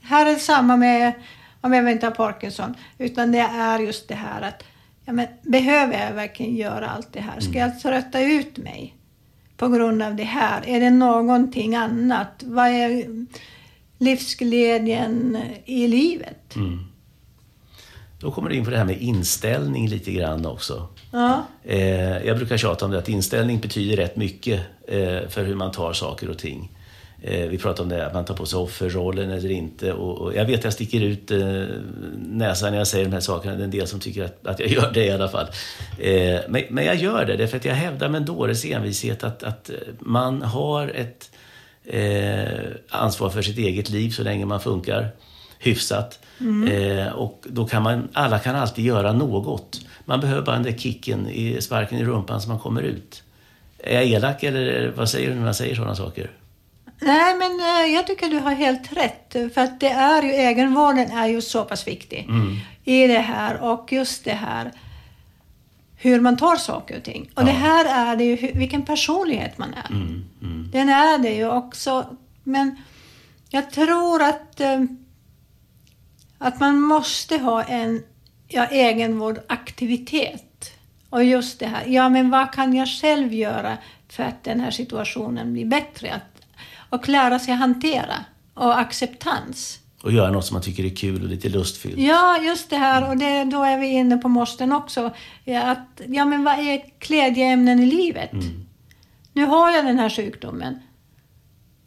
här 0.00 0.26
är 0.26 0.30
det 0.34 0.38
samma 0.40 0.76
med 0.76 1.12
om 1.60 1.72
jag 1.72 1.90
inte 1.92 2.06
har 2.06 2.10
Parkinson. 2.10 2.74
Utan 2.98 3.32
det 3.32 3.38
är 3.38 3.78
just 3.78 4.08
det 4.08 4.14
här 4.14 4.42
att, 4.42 4.62
ja 5.04 5.12
men 5.12 5.26
behöver 5.42 6.06
jag 6.06 6.12
verkligen 6.14 6.56
göra 6.56 6.88
allt 6.90 7.12
det 7.12 7.20
här? 7.20 7.40
Ska 7.40 7.58
jag 7.58 7.80
trötta 7.80 8.20
ut 8.20 8.56
mig 8.56 8.94
på 9.56 9.68
grund 9.68 10.02
av 10.02 10.14
det 10.14 10.24
här? 10.24 10.62
Är 10.66 10.80
det 10.80 10.90
någonting 10.90 11.74
annat? 11.76 12.42
Vad 12.46 12.66
är 12.68 13.26
livsglädjen 13.98 15.38
i 15.64 15.88
livet? 15.88 16.56
Mm. 16.56 16.78
Då 18.20 18.30
kommer 18.32 18.48
du 18.48 18.54
in 18.56 18.64
på 18.64 18.70
det 18.70 18.76
här 18.78 18.84
med 18.84 19.00
inställning 19.02 19.88
lite 19.88 20.12
grann 20.12 20.46
också. 20.46 20.88
Ja, 21.10 21.46
Eh, 21.64 22.26
jag 22.26 22.36
brukar 22.36 22.56
tjata 22.56 22.84
om 22.84 22.90
det 22.90 22.98
att 22.98 23.08
inställning 23.08 23.60
betyder 23.60 23.96
rätt 23.96 24.16
mycket 24.16 24.60
eh, 24.88 25.28
för 25.28 25.44
hur 25.44 25.54
man 25.54 25.72
tar 25.72 25.92
saker 25.92 26.30
och 26.30 26.38
ting. 26.38 26.70
Eh, 27.22 27.48
vi 27.48 27.58
pratar 27.58 27.82
om 27.82 27.88
det, 27.88 28.06
att 28.06 28.14
man 28.14 28.24
tar 28.24 28.34
på 28.34 28.46
sig 28.46 28.58
offerrollen 28.58 29.30
eller 29.30 29.50
inte. 29.50 29.92
Och, 29.92 30.18
och 30.18 30.34
jag 30.34 30.44
vet 30.44 30.58
att 30.58 30.64
jag 30.64 30.72
sticker 30.72 31.00
ut 31.00 31.32
näsan 32.16 32.70
när 32.70 32.78
jag 32.78 32.86
säger 32.86 33.04
de 33.04 33.12
här 33.12 33.20
sakerna. 33.20 33.54
Det 33.54 33.62
är 33.62 33.64
en 33.64 33.70
del 33.70 33.86
som 33.86 34.00
tycker 34.00 34.24
att, 34.24 34.46
att 34.46 34.60
jag 34.60 34.68
gör 34.68 34.90
det 34.94 35.04
i 35.04 35.10
alla 35.10 35.28
fall. 35.28 35.46
Men, 36.48 36.62
men 36.70 36.84
jag 36.84 36.96
gör 36.96 37.24
det 37.24 37.36
därför 37.36 37.56
att 37.56 37.64
jag 37.64 37.74
hävdar 37.74 38.08
med 38.08 38.18
en 38.18 38.26
dåres 38.26 38.64
envishet 38.64 39.24
att, 39.24 39.42
att 39.42 39.70
man 39.98 40.42
har 40.42 40.88
ett 40.88 41.30
ansvar 42.88 43.30
för 43.30 43.42
sitt 43.42 43.58
eget 43.58 43.90
liv 43.90 44.10
så 44.10 44.22
länge 44.22 44.46
man 44.46 44.60
funkar 44.60 45.10
hyfsat. 45.58 46.18
Eh, 46.68 47.12
och 47.12 47.44
då 47.48 47.66
kan 47.66 47.82
man, 47.82 48.08
alla 48.12 48.38
kan 48.38 48.56
alltid 48.56 48.84
göra 48.84 49.12
något. 49.12 49.80
Man 50.10 50.20
behöver 50.20 50.42
bara 50.42 50.52
den 50.52 50.62
där 50.62 50.78
kicken, 50.78 51.28
i 51.28 51.62
sparken 51.62 51.98
i 51.98 52.04
rumpan 52.04 52.40
så 52.40 52.48
man 52.48 52.58
kommer 52.58 52.82
ut. 52.82 53.22
Är 53.78 53.94
jag 53.94 54.04
elak 54.04 54.42
eller 54.42 54.92
vad 54.96 55.08
säger 55.08 55.28
du 55.28 55.34
när 55.34 55.44
man 55.44 55.54
säger 55.54 55.74
sådana 55.74 55.94
saker? 55.94 56.30
Nej, 57.00 57.36
men 57.36 57.60
eh, 57.60 57.94
jag 57.94 58.06
tycker 58.06 58.28
du 58.28 58.38
har 58.38 58.54
helt 58.54 58.92
rätt. 58.92 59.54
För 59.54 59.60
att 59.60 59.80
det 59.80 59.90
är 59.90 60.22
ju, 60.22 60.28
egenvården 60.28 61.10
är 61.10 61.26
ju 61.26 61.40
så 61.40 61.64
pass 61.64 61.86
viktig 61.86 62.28
i 62.84 63.06
det 63.06 63.18
här. 63.18 63.62
Och 63.62 63.92
just 63.92 64.24
det 64.24 64.32
här 64.32 64.72
hur 65.96 66.20
man 66.20 66.36
tar 66.36 66.56
saker 66.56 66.96
och 66.96 67.04
ting. 67.04 67.30
Och 67.34 67.44
det 67.44 67.50
här 67.50 68.12
är 68.12 68.16
det 68.16 68.24
ju 68.24 68.52
vilken 68.52 68.82
personlighet 68.82 69.58
man 69.58 69.74
är. 69.74 69.90
Mm, 69.90 70.24
mm, 70.42 70.70
Den 70.72 70.88
är 70.88 71.18
det 71.18 71.34
ju 71.34 71.50
också. 71.50 72.16
Men 72.44 72.76
jag 73.48 73.70
tror 73.70 74.22
att, 74.22 74.60
eh, 74.60 74.84
att 76.38 76.60
man 76.60 76.80
måste 76.80 77.38
ha 77.38 77.62
en 77.62 78.02
ja, 78.50 78.66
egenvårdaktivitet. 78.66 80.72
Och 81.10 81.24
just 81.24 81.58
det 81.58 81.66
här, 81.66 81.84
ja 81.86 82.08
men 82.08 82.30
vad 82.30 82.52
kan 82.52 82.74
jag 82.74 82.88
själv 82.88 83.34
göra 83.34 83.78
för 84.08 84.22
att 84.22 84.44
den 84.44 84.60
här 84.60 84.70
situationen 84.70 85.52
blir 85.52 85.64
bättre? 85.64 86.12
Att, 86.12 86.42
och 86.90 87.08
lära 87.08 87.38
sig 87.38 87.54
hantera 87.54 88.24
och 88.54 88.80
acceptans. 88.80 89.80
Och 90.02 90.12
göra 90.12 90.30
något 90.30 90.46
som 90.46 90.54
man 90.54 90.62
tycker 90.62 90.84
är 90.84 90.96
kul 90.96 91.22
och 91.22 91.28
lite 91.28 91.48
lustfyllt. 91.48 91.98
Ja, 91.98 92.38
just 92.42 92.70
det 92.70 92.76
här. 92.76 93.08
Och 93.08 93.16
det, 93.16 93.44
då 93.44 93.62
är 93.62 93.78
vi 93.78 93.86
inne 93.86 94.16
på 94.16 94.28
måsten 94.28 94.72
också. 94.72 95.14
Ja, 95.44 95.62
att, 95.62 96.00
ja, 96.06 96.24
men 96.24 96.44
vad 96.44 96.58
är 96.58 96.82
glädjeämnen 96.98 97.80
i 97.80 97.86
livet? 97.86 98.30
Nu 99.32 99.46
har 99.46 99.70
jag 99.70 99.84
den 99.84 99.98
här 99.98 100.10
sjukdomen. 100.10 100.78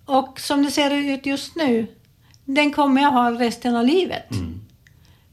Och 0.06 0.40
som 0.40 0.64
det 0.64 0.72
ser 0.72 0.92
ut 0.92 1.26
just 1.26 1.56
nu, 1.56 1.88
den 2.46 2.72
kommer 2.72 3.02
jag 3.02 3.12
ha 3.12 3.32
resten 3.32 3.76
av 3.76 3.86
livet. 3.86 4.28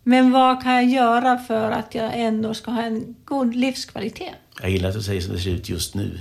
Men 0.03 0.31
vad 0.33 0.63
kan 0.63 0.73
jag 0.75 0.85
göra 0.89 1.39
för 1.39 1.71
att 1.71 1.95
jag 1.95 2.11
ändå 2.15 2.55
ska 2.55 2.71
ha 2.71 2.83
en 2.83 3.15
god 3.25 3.55
livskvalitet? 3.55 4.35
Jag 4.61 4.71
gillar 4.71 4.89
att 4.89 4.95
du 4.95 5.03
säger 5.03 5.21
som 5.21 5.33
det 5.33 5.41
ser 5.41 5.51
ut 5.51 5.69
just 5.69 5.95
nu. 5.95 6.21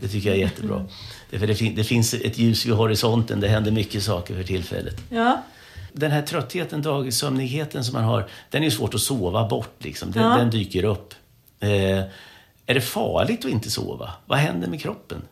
Det 0.00 0.08
tycker 0.08 0.28
jag 0.28 0.36
är 0.36 0.40
jättebra. 0.40 0.86
För 1.30 1.46
det, 1.46 1.54
fin- 1.54 1.74
det 1.74 1.84
finns 1.84 2.14
ett 2.14 2.38
ljus 2.38 2.66
vid 2.66 2.74
horisonten, 2.74 3.40
det 3.40 3.48
händer 3.48 3.70
mycket 3.70 4.02
saker 4.02 4.34
för 4.34 4.42
tillfället. 4.42 4.96
Ja. 5.10 5.42
Den 5.92 6.10
här 6.10 6.22
tröttheten, 6.22 6.82
dagissömnigheten 6.82 7.84
som 7.84 7.92
man 7.94 8.04
har, 8.04 8.28
den 8.50 8.64
är 8.64 8.70
svårt 8.70 8.94
att 8.94 9.00
sova 9.00 9.48
bort. 9.48 9.84
Liksom. 9.84 10.10
Den, 10.10 10.22
Ja. 10.22 10.36
den 10.36 10.50
dyker 10.50 10.84
upp. 10.84 11.14
Eh, 11.60 11.70
är 12.66 12.74
det 12.74 12.80
farligt 12.80 13.44
att 13.44 13.50
inte 13.50 13.70
sova? 13.70 14.10
Vad 14.26 14.38
händer 14.38 14.68
med 14.68 14.80
kroppen? 14.80 15.22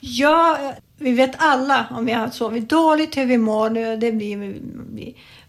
Ja, 0.00 0.58
vi 0.98 1.12
vet 1.12 1.34
alla 1.36 1.86
om 1.90 2.06
vi 2.06 2.12
har 2.12 2.28
sovit 2.28 2.68
dåligt 2.68 3.16
hur 3.16 3.26
vi 3.26 3.38
mår. 3.38 3.96
Det 3.96 4.12
blir, 4.12 4.56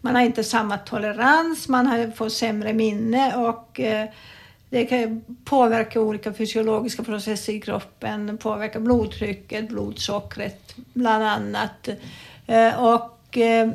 man 0.02 0.16
har 0.16 0.22
inte 0.22 0.44
samma 0.44 0.78
tolerans, 0.78 1.68
man 1.68 1.88
har, 1.88 2.12
får 2.12 2.30
sämre 2.30 2.74
minne 2.74 3.36
och 3.36 3.80
eh, 3.80 4.10
det 4.70 4.86
kan 4.86 5.22
påverka 5.46 6.02
olika 6.02 6.34
fysiologiska 6.34 7.04
processer 7.04 7.54
i 7.54 7.62
kroppen, 7.62 8.38
påverka 8.38 8.80
blodtrycket, 8.80 9.70
blodsockret 9.70 10.76
bland 10.94 11.24
annat. 11.24 11.90
Eh, 12.48 12.84
och 12.84 13.38
eh, 13.38 13.70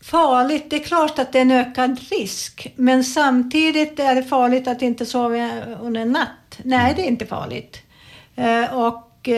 farligt, 0.00 0.64
det 0.70 0.76
är 0.76 0.84
klart 0.84 1.18
att 1.18 1.32
det 1.32 1.38
är 1.38 1.42
en 1.42 1.50
ökad 1.50 1.98
risk. 2.10 2.72
Men 2.76 3.04
samtidigt 3.04 4.00
är 4.00 4.14
det 4.14 4.22
farligt 4.22 4.68
att 4.68 4.82
inte 4.82 5.06
sova 5.06 5.50
under 5.80 6.00
en 6.00 6.12
natt. 6.12 6.58
Nej, 6.62 6.92
det 6.96 7.02
är 7.02 7.08
inte 7.08 7.26
farligt. 7.26 7.82
Och 8.72 9.28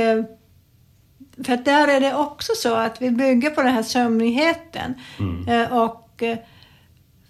för 1.44 1.52
att 1.52 1.64
där 1.64 1.88
är 1.88 2.00
det 2.00 2.14
också 2.14 2.52
så 2.56 2.74
att 2.74 3.02
vi 3.02 3.10
bygger 3.10 3.50
på 3.50 3.62
den 3.62 3.74
här 3.74 3.82
sömnigheten. 3.82 4.94
Eh, 5.48 5.72
och 5.72 6.22
eh, 6.22 6.38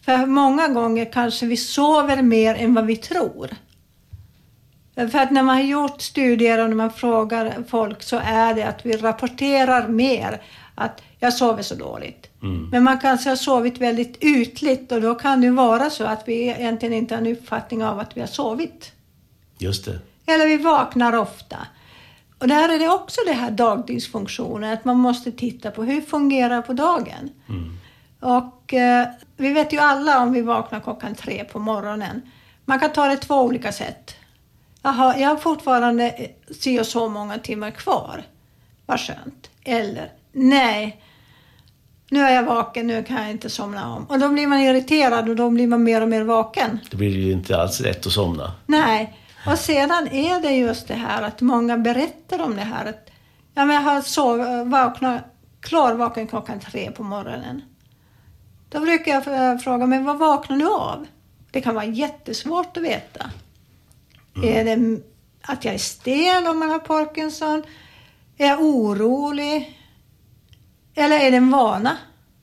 för 0.05 0.27
många 0.27 0.69
gånger 0.69 1.13
kanske 1.13 1.47
vi 1.47 1.57
sover 1.57 2.23
mer 2.23 2.55
än 2.55 2.75
vad 2.75 2.87
vi 2.87 2.97
tror. 2.97 3.51
Eh, 4.97 5.09
För 5.09 5.19
att 5.19 5.31
när 5.31 5.43
man 5.43 5.57
har 5.57 5.63
gjort 5.63 6.01
studier 6.01 6.59
och 6.63 6.69
när 6.69 6.77
man 6.77 6.93
frågar 6.93 7.65
folk 7.69 8.03
så 8.03 8.21
är 8.25 8.55
det 8.55 8.63
att 8.63 8.87
vi 8.87 8.93
rapporterar 8.93 9.89
mer 9.89 10.43
att 10.75 11.03
jag 11.19 11.33
sover 11.33 11.63
så 11.63 11.75
dåligt. 11.75 12.27
Men 12.71 12.85
man 12.85 12.99
kanske 12.99 13.29
har 13.29 13.37
sovit 13.37 13.79
väldigt 13.79 14.25
ytligt 14.25 14.93
och 14.93 15.01
då 15.01 15.15
kan 15.15 15.41
det 15.41 15.51
vara 15.51 15.91
så 15.91 16.05
att 16.05 16.29
vi 16.29 16.49
egentligen 16.49 16.95
inte 16.95 17.15
har 17.15 17.21
en 17.21 17.27
uppfattning 17.27 17.85
av 17.85 17.99
att 17.99 18.17
vi 18.17 18.21
har 18.21 18.29
sovit. 18.29 18.93
Just 19.59 19.85
det. 19.85 19.99
Eller 20.27 20.47
vi 20.47 20.57
vaknar 20.57 21.13
ofta. 21.13 21.57
Och 22.41 22.49
där 22.49 22.69
är 22.69 22.79
det 22.79 22.89
också 22.89 23.21
det 23.27 23.33
här 23.33 23.51
dagdygnsfunktionen, 23.51 24.73
att 24.73 24.85
man 24.85 24.97
måste 24.97 25.33
titta 25.33 25.71
på 25.71 25.83
hur 25.85 26.01
fungerar 26.01 26.63
på 26.63 26.73
dagen. 26.73 27.31
Och 28.21 28.75
eh, 28.75 29.09
vi 29.37 29.53
vet 29.53 29.73
ju 29.73 29.79
alla 29.79 30.23
om 30.23 30.33
vi 30.33 30.43
vaknar 30.43 30.81
klockan 30.81 31.15
tre 31.15 31.45
på 31.45 31.59
morgonen. 31.59 32.23
Man 32.65 32.81
kan 32.81 32.93
ta 32.93 33.07
det 33.07 33.17
två 33.17 33.35
olika 33.35 33.73
sätt. 33.73 34.15
Jaha, 34.83 35.19
jag 35.19 35.29
har 35.29 35.37
fortfarande 35.37 36.09
eh, 36.09 36.55
si 36.55 36.81
och 36.81 36.87
så 36.87 37.09
många 37.09 37.39
timmar 37.39 37.71
kvar. 37.71 38.23
Vad 38.87 39.01
skönt. 39.01 39.51
Eller, 39.65 40.13
nej, 40.33 41.03
nu 42.11 42.21
är 42.21 42.35
jag 42.35 42.43
vaken, 42.43 42.87
nu 42.87 43.03
kan 43.03 43.23
jag 43.23 43.31
inte 43.31 43.51
somna 43.51 43.95
om. 43.95 44.05
Och 44.05 44.19
då 44.19 44.29
blir 44.29 44.47
man 44.47 44.61
irriterad 44.61 45.29
och 45.29 45.37
då 45.37 45.51
blir 45.51 45.67
man 45.67 45.83
mer 45.83 46.03
och 46.03 46.09
mer 46.09 46.23
vaken. 46.23 46.79
Då 46.91 46.97
blir 46.97 47.11
det 47.11 47.21
ju 47.21 47.33
inte 47.33 47.61
alls 47.61 47.81
lätt 47.81 48.07
att 48.07 48.13
somna. 48.13 48.53
Nej, 48.67 49.17
och 49.47 49.59
sedan 49.59 50.09
är 50.09 50.41
det 50.41 50.51
just 50.51 50.89
det 50.89 50.95
här 50.95 51.23
att 51.23 51.41
många 51.41 51.77
berättar 51.77 52.43
om 52.43 52.57
det 52.57 52.63
här 52.63 52.87
att 52.87 53.11
ja, 53.55 53.65
men 53.65 53.75
jag 53.75 53.83
har 53.83 54.01
sov, 54.01 54.69
vaknat, 54.71 55.23
klarvaken 55.61 56.27
klockan 56.27 56.61
tre 56.61 56.91
på 56.91 57.03
morgonen. 57.03 57.63
Då 58.69 58.81
brukar 58.81 59.13
jag 59.13 59.51
eh, 59.51 59.59
fråga, 59.59 59.87
men 59.87 60.05
vad 60.05 60.19
vaknar 60.19 60.57
du 60.57 60.75
av? 60.75 61.07
Det 61.51 61.61
kan 61.61 61.75
vara 61.75 61.85
jättesvårt 61.85 62.77
att 62.77 62.83
veta. 62.83 63.31
Är 64.43 64.65
det 64.65 65.01
att 65.43 65.65
jag 65.65 65.75
är 65.75 65.79
stel 65.79 66.47
om 66.47 66.59
man 66.59 66.71
har 66.71 66.79
Parkinson? 66.79 67.63
Är 68.39 68.47
jag 68.47 68.61
orolig? 68.61 69.79
Eller 70.95 71.21
är 71.21 71.31
det 71.31 71.37
en 71.37 71.51
vana? 71.51 71.97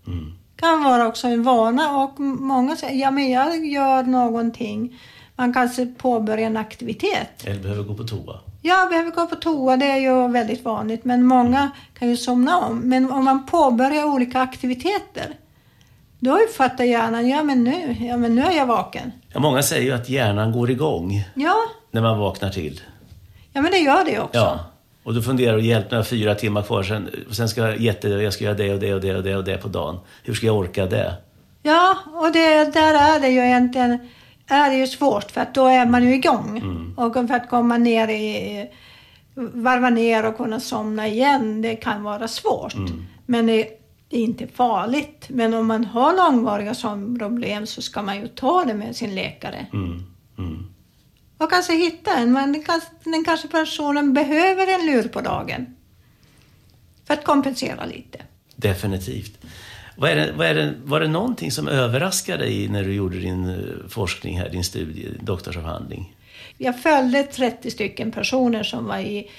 Mm. 0.08 0.34
kan 0.56 0.84
vara 0.84 1.08
också 1.08 1.28
en 1.28 1.44
vana 1.44 1.98
och 1.98 2.20
många 2.20 2.76
säger, 2.76 3.02
ja 3.02 3.12
men 3.12 3.30
jag 3.30 3.66
gör 3.66 4.04
någonting. 4.04 5.00
Man 5.38 5.54
kanske 5.54 5.86
påbörjar 5.86 6.48
en 6.48 6.58
aktivitet. 6.58 7.46
Eller 7.46 7.60
behöver 7.60 7.84
gå 7.84 7.94
på 7.94 8.04
toa. 8.04 8.40
Jag 8.62 8.90
behöver 8.90 9.12
gå 9.12 9.28
på 9.28 9.36
toa, 9.36 9.78
det 9.78 9.86
är 9.86 9.98
ju 9.98 10.28
väldigt 10.28 10.66
vanligt, 10.66 11.06
men 11.06 11.26
många 11.26 11.72
kan 12.00 12.10
ju 12.10 12.18
somna 12.18 12.58
om. 12.58 12.80
Men 12.80 13.12
om 13.12 13.26
man 13.26 13.46
påbörjar 13.46 14.04
olika 14.06 14.42
aktiviteter, 14.42 15.26
då 16.20 16.38
uppfattar 16.38 16.84
hjärnan, 16.84 17.30
ja 17.30 17.44
men 17.44 17.64
nu, 17.64 17.96
ja 18.00 18.18
men 18.18 18.36
nu 18.36 18.42
är 18.42 18.58
jag 18.58 18.66
vaken. 18.66 19.12
Ja, 19.34 19.40
många 19.40 19.62
säger 19.62 19.84
ju 19.84 19.92
att 19.92 20.10
hjärnan 20.10 20.52
går 20.52 20.72
igång 20.72 21.24
Ja, 21.36 21.56
när 21.92 22.02
man 22.02 22.20
vaknar 22.20 22.50
till. 22.50 22.82
Ja, 23.54 23.62
men 23.62 23.72
det 23.72 23.78
gör 23.78 24.06
det 24.06 24.20
också. 24.20 24.40
Ja. 24.40 24.60
Och 25.04 25.14
du 25.14 25.22
funderar 25.22 25.54
och 25.54 25.62
hjälp, 25.62 25.92
har 25.92 26.04
fyra 26.04 26.36
timmar 26.36 26.62
kvar, 26.62 26.84
sen, 26.84 27.10
sen 27.32 27.50
ska 27.50 27.62
jag 27.62 27.80
jätte, 27.80 28.08
jag 28.08 28.34
ska 28.34 28.44
göra 28.44 28.56
det 28.56 28.74
och 28.74 28.80
det 28.80 28.94
och 28.94 29.02
det 29.02 29.16
och 29.16 29.24
det 29.24 29.36
och 29.36 29.44
det 29.44 29.58
på 29.58 29.68
dagen. 29.68 30.00
Hur 30.24 30.34
ska 30.34 30.46
jag 30.46 30.56
orka 30.58 30.86
det? 30.86 31.14
Ja, 31.64 31.98
och 32.14 32.32
det, 32.32 32.74
där 32.74 33.16
är 33.16 33.20
det 33.20 33.28
ju 33.28 33.40
egentligen 33.40 34.00
är 34.48 34.70
det 34.70 34.76
ju 34.76 34.88
svårt 34.88 35.32
för 35.32 35.42
att 35.42 35.54
då 35.54 35.66
är 35.66 35.86
man 35.86 36.04
ju 36.04 36.14
igång. 36.16 36.62
Och 36.98 37.14
för 37.14 37.34
att 37.34 37.50
komma 37.50 37.78
ner 37.78 38.08
i, 38.08 38.70
varva 39.36 39.90
ner 39.90 40.26
och 40.26 40.38
kunna 40.38 40.60
somna 40.60 41.08
igen, 41.08 41.62
det 41.62 41.76
kan 41.76 42.04
vara 42.04 42.28
svårt. 42.28 42.76
Men 43.26 43.48
det, 43.48 43.70
det 44.10 44.18
är 44.18 44.22
inte 44.24 44.48
farligt. 44.48 45.26
Men 45.30 45.54
om 45.54 45.68
man 45.68 45.86
har 45.86 46.16
långvariga 46.16 46.74
sömnproblem 46.74 47.68
så 47.68 47.82
ska 47.82 48.02
man 48.02 48.22
ju 48.22 48.28
ta 48.28 48.64
det 48.66 48.74
med 48.74 48.96
sin 48.96 49.16
läkare. 49.16 49.68
Mm. 49.74 50.04
Mm. 50.38 50.66
Och 51.38 51.50
kanske 51.50 51.74
hitta 51.74 52.16
en, 52.16 52.34
men 52.34 52.54
den 52.54 52.64
kanske, 52.64 52.90
den 53.04 53.26
kanske 53.26 53.48
personen 53.48 54.14
behöver 54.14 54.80
en 54.80 54.86
lur 54.86 55.08
på 55.08 55.22
dagen. 55.22 55.76
För 57.06 57.14
att 57.14 57.24
kompensera 57.24 57.86
lite. 57.86 58.20
Definitivt. 58.56 59.46
Vad 60.00 60.10
är 60.10 60.16
det, 60.16 60.32
vad 60.32 60.48
är 60.48 60.54
det, 60.54 60.74
var 60.84 61.00
det 61.00 61.08
någonting 61.08 61.52
som 61.52 61.68
överraskade 61.68 62.44
dig 62.44 62.68
när 62.68 62.84
du 62.84 62.94
gjorde 62.94 63.20
din 63.20 63.50
eh, 63.50 63.90
forskning 63.90 64.40
här, 64.40 64.50
din 64.50 64.64
studie, 64.64 65.08
doktorsavhandling? 65.20 66.16
Jag 66.58 66.82
följde 66.82 67.24
30 67.24 67.72
stycken 67.72 68.12
personer 68.12 68.64
som 68.64 68.86
var 68.86 68.98
i, 68.98 69.30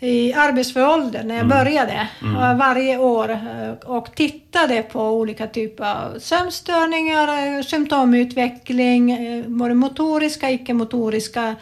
i 0.00 0.32
arbetsför 0.32 0.88
ålder 0.94 1.24
när 1.24 1.36
jag 1.36 1.48
började. 1.48 2.08
Och 2.20 2.58
Varje 2.58 2.98
år 2.98 3.30
eh, 3.30 3.72
och 3.84 4.14
tittade 4.14 4.82
på 4.82 5.10
olika 5.10 5.46
typer 5.46 5.84
av 5.84 6.18
sömnstörningar, 6.18 7.56
eh, 7.58 7.62
symptomutveckling, 7.62 9.16
både 9.58 9.74
motoriska, 9.74 10.50
icke-motoriska 10.50 11.54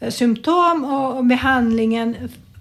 eh, 0.00 0.10
symptom 0.10 0.84
och, 0.84 1.16
och 1.16 1.24
behandlingen. 1.24 2.16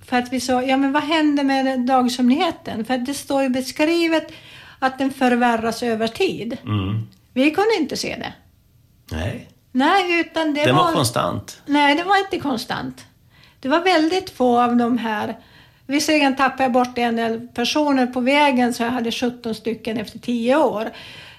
För 0.08 0.18
att 0.18 0.34
vi 0.34 0.40
sa, 0.40 0.64
ja 0.64 0.78
men 0.78 0.92
vad 0.92 1.04
händer 1.04 1.44
med 1.44 1.80
dagsömnigheten? 1.80 2.86
För 2.86 2.94
att 2.94 3.06
det 3.06 3.14
står 3.14 3.44
ju 3.44 3.50
beskrivet 3.50 4.32
att 4.80 4.98
den 4.98 5.12
förvärras 5.12 5.84
över 5.84 6.08
tid. 6.08 6.58
Mm. 6.64 7.08
Vi 7.34 7.52
kunde 7.52 7.76
inte 7.80 7.98
se 7.98 8.16
det. 8.20 8.34
Nej, 9.16 9.50
Nej, 9.72 10.20
utan 10.20 10.54
det 10.54 10.66
den 10.66 10.76
var 10.76 10.92
konstant. 10.92 11.62
Nej, 11.66 11.96
det 11.96 12.04
var 12.04 12.18
inte 12.18 12.40
konstant. 12.40 13.06
Det 13.60 13.70
var 13.70 13.82
väldigt 13.82 14.30
få 14.30 14.62
av 14.62 14.76
de 14.76 14.98
här. 14.98 15.38
Visserligen 15.88 16.36
tappade 16.36 16.64
jag 16.64 16.72
bort 16.72 16.98
en 16.98 17.16
del 17.16 17.48
personer 17.48 18.08
på 18.08 18.20
vägen 18.20 18.74
så 18.74 18.84
jag 18.84 18.92
hade 18.92 19.12
17 19.12 19.56
stycken 19.56 19.98
efter 19.98 20.20
10 20.20 20.56
år. 20.56 20.92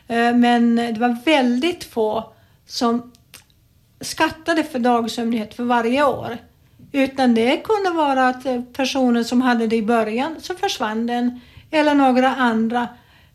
Eh, 0.09 0.35
Men 0.35 0.77
det 0.77 0.97
var 0.99 1.25
väldigt 1.25 1.85
få 1.85 2.33
som 2.67 3.13
skattade 4.01 4.65
för 4.65 4.79
dagsömnighet 4.79 5.55
för 5.55 5.65
varje 5.65 6.05
år. 6.05 6.39
Utan 6.97 7.35
det 7.35 7.57
kunde 7.57 7.91
vara 7.91 8.29
att 8.29 8.47
eh, 8.47 8.61
personer 8.61 9.23
som 9.23 9.43
hade 9.43 9.67
det 9.67 9.77
i 9.77 9.83
början 9.83 10.37
så 10.41 10.55
försvann 10.55 11.07
den. 11.07 11.41
Eller 11.71 11.95
några 11.95 12.35
andra 12.35 12.89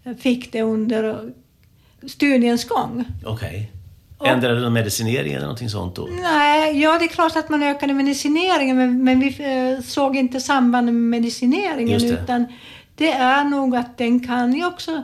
eh, 0.04 0.15
fick 0.15 0.52
det 0.52 0.62
under 0.62 1.04
eh, 1.04 1.15
studiens 2.08 2.67
gång. 2.67 3.06
Okej. 3.26 3.71
Ändrade 4.24 4.62
de 4.62 4.74
medicinering 4.74 5.34
eller 5.34 5.41
någonting 5.41 5.69
sånt 5.69 5.95
då? 5.95 6.08
Nej, 6.21 6.82
ja 6.82 7.00
det 7.00 7.06
är 7.06 7.10
klart 7.10 7.36
att 7.36 7.50
man 7.50 7.63
ökade 7.63 7.93
medicineringen 7.93 8.78
men, 8.78 9.04
men 9.04 9.19
vi 9.19 9.28
eh, 9.28 9.84
såg 9.84 10.15
inte 10.15 10.39
sambandet 10.39 10.93
med 10.93 11.04
medicineringen 11.04 12.00
det. 12.00 12.08
utan 12.08 12.45
det 12.95 13.12
är 13.12 13.43
nog 13.43 13.76
att 13.76 13.97
den 13.97 14.28
kan 14.28 14.54
ju 14.54 14.65
också 14.65 15.04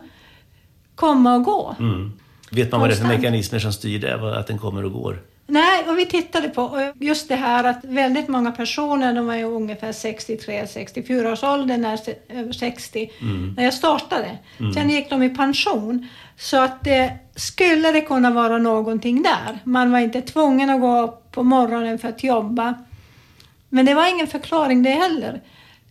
komma 0.95 1.35
och 1.35 1.43
gå. 1.43 1.75
Mm. 1.79 2.11
Vet 2.51 2.71
man 2.71 2.81
vad 2.81 2.89
det 2.89 2.93
är 2.93 2.95
för 2.95 3.01
Konstant. 3.01 3.23
mekanismer 3.23 3.59
som 3.59 3.73
styr 3.73 3.99
det? 3.99 4.39
Att 4.39 4.47
den 4.47 4.57
kommer 4.57 4.85
och 4.85 4.93
går? 4.93 5.21
Nej, 5.49 5.83
och 5.89 5.97
vi 5.97 6.05
tittade 6.05 6.49
på 6.49 6.63
och 6.63 6.79
just 6.99 7.29
det 7.29 7.35
här 7.35 7.63
att 7.63 7.83
väldigt 7.83 8.27
många 8.27 8.51
personer, 8.51 9.13
de 9.13 9.25
var 9.25 9.35
ju 9.35 9.43
ungefär 9.43 9.91
63-64 9.91 11.31
års 11.31 11.43
ålder, 11.43 11.77
när, 11.77 11.99
över 12.29 12.51
60, 12.51 13.11
när 13.57 13.63
jag 13.63 13.73
startade. 13.73 14.37
Sen 14.73 14.89
gick 14.89 15.09
de 15.09 15.23
i 15.23 15.29
pension. 15.29 16.07
Så 16.37 16.57
att 16.57 16.83
det 16.83 17.17
skulle 17.35 17.91
det 17.91 18.01
kunna 18.01 18.31
vara 18.31 18.57
någonting 18.57 19.23
där. 19.23 19.59
Man 19.63 19.91
var 19.91 19.99
inte 19.99 20.21
tvungen 20.21 20.69
att 20.69 20.81
gå 20.81 21.01
upp 21.01 21.31
på 21.31 21.43
morgonen 21.43 21.99
för 21.99 22.09
att 22.09 22.23
jobba. 22.23 22.73
Men 23.69 23.85
det 23.85 23.93
var 23.93 24.07
ingen 24.15 24.27
förklaring 24.27 24.83
det 24.83 24.89
heller. 24.89 25.41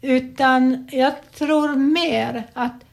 Utan 0.02 0.88
jag 0.92 1.12
tror 1.34 1.76
mer 1.76 2.42
att 2.52 2.84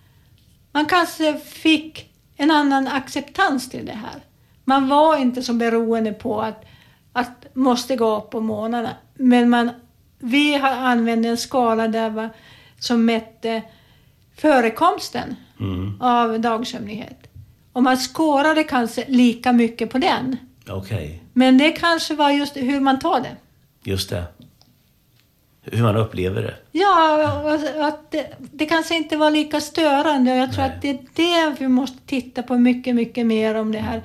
man 0.72 0.86
kanske 0.86 1.38
fick 1.38 2.10
en 2.38 2.52
annan 2.52 2.88
acceptans 2.88 3.70
till 3.70 3.86
det 3.86 3.92
här. 4.04 4.22
Man 4.66 4.88
var 4.90 5.18
inte 5.18 5.42
så 5.42 5.54
beroende 5.54 6.14
på 6.14 6.42
att, 6.42 6.66
att 7.14 7.56
måste 7.56 7.96
gå 7.96 8.18
upp 8.18 8.30
på 8.30 8.40
månaderna. 8.40 8.96
Men 9.16 9.50
man, 9.50 9.70
vi 10.20 10.56
har 10.56 10.70
använt 10.72 11.26
en 11.26 11.38
skala 11.38 11.88
där 11.88 12.10
va, 12.10 12.30
som 12.80 13.06
mätte 13.06 13.62
förekomsten 14.38 15.36
Mm. 15.60 16.02
av 16.02 16.40
dagsömnighet. 16.40 17.28
Och 17.74 17.84
man 17.84 17.98
skårade 17.98 18.64
kanske 18.64 19.06
lika 19.08 19.52
mycket 19.54 19.90
på 19.90 19.98
den. 19.98 20.38
Okej, 20.70 21.24
Men 21.34 21.58
det 21.58 21.72
kanske 21.72 22.16
var 22.16 22.30
just 22.32 22.58
hur 22.58 22.80
man 22.80 23.00
tar 23.00 23.20
det. 23.22 23.36
just 23.84 24.10
det. 24.10 24.24
Hur 25.62 25.84
man 25.84 25.96
upplever 25.96 26.42
det. 26.42 26.56
Ja, 26.72 27.24
att 27.88 28.12
det, 28.12 28.34
det 28.40 28.66
kanske 28.66 28.96
inte 28.96 29.18
var 29.18 29.32
lika 29.32 29.62
störande. 29.62 30.32
Och 30.32 30.38
jag 30.38 30.54
tror 30.54 30.64
Nej. 30.64 30.76
att 30.76 30.82
det 30.82 30.90
är 30.90 31.00
det 31.50 31.56
vi 31.60 31.68
måste 31.68 31.98
titta 32.06 32.44
på 32.44 32.58
mycket, 32.58 32.96
mycket 32.96 33.26
mer 33.26 33.56
om 33.56 33.72
det 33.72 33.80
här. 33.80 34.04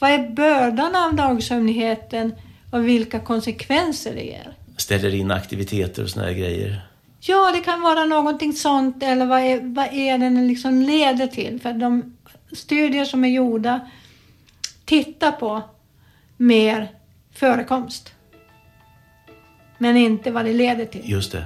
Vad 0.00 0.10
är 0.10 0.30
bördan 0.30 0.96
av 0.96 1.14
dagsömnigheten 1.14 2.34
och 2.70 2.88
vilka 2.88 3.20
konsekvenser 3.20 4.14
det 4.14 4.22
ger? 4.22 4.56
Ställer 4.76 5.14
in 5.14 5.30
aktiviteter 5.30 6.02
och 6.02 6.10
såna 6.10 6.26
här 6.26 6.32
grejer. 6.32 6.86
Ja, 7.20 7.50
det 7.54 7.60
kan 7.60 7.80
vara 7.80 8.04
någonting 8.04 8.52
sånt 8.52 9.02
eller 9.02 9.26
vad 9.26 9.40
är, 9.40 9.60
vad 9.62 9.86
är 9.92 10.18
den 10.18 10.48
liksom 10.48 10.82
leder 10.82 11.26
till? 11.26 11.60
För 11.60 11.72
de 11.72 12.16
studier 12.52 13.04
som 13.04 13.24
är 13.24 13.28
gjorda 13.28 13.90
tittar 14.84 15.32
på 15.32 15.62
mer 16.36 16.88
förekomst. 17.32 18.12
Men 19.78 19.96
inte 19.96 20.30
vad 20.30 20.44
det 20.44 20.52
leder 20.52 20.84
till. 20.84 21.10
Just 21.10 21.32
det. 21.32 21.44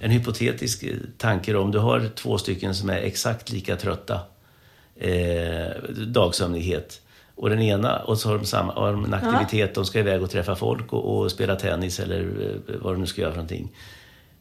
En 0.00 0.10
hypotetisk 0.10 0.84
tanke 1.18 1.52
då, 1.52 1.60
om 1.60 1.70
du 1.70 1.78
har 1.78 2.08
två 2.08 2.38
stycken 2.38 2.74
som 2.74 2.90
är 2.90 2.96
exakt 2.96 3.50
lika 3.50 3.76
trötta, 3.76 4.20
eh, 5.00 5.82
dagsömnighet, 6.06 7.00
och 7.34 7.50
den 7.50 7.62
ena, 7.62 7.98
och 7.98 8.18
så 8.18 8.28
har 8.28 8.38
de, 8.38 8.44
samma, 8.44 8.72
har 8.72 8.92
de 8.92 9.04
en 9.04 9.14
aktivitet, 9.14 9.74
de 9.74 9.84
ska 9.84 9.98
iväg 9.98 10.22
och 10.22 10.30
träffa 10.30 10.56
folk 10.56 10.92
och, 10.92 11.18
och 11.18 11.30
spela 11.30 11.56
tennis 11.56 12.00
eller 12.00 12.20
eh, 12.20 12.80
vad 12.80 12.94
de 12.94 13.00
nu 13.00 13.06
ska 13.06 13.20
göra 13.20 13.30
för 13.30 13.36
någonting. 13.36 13.76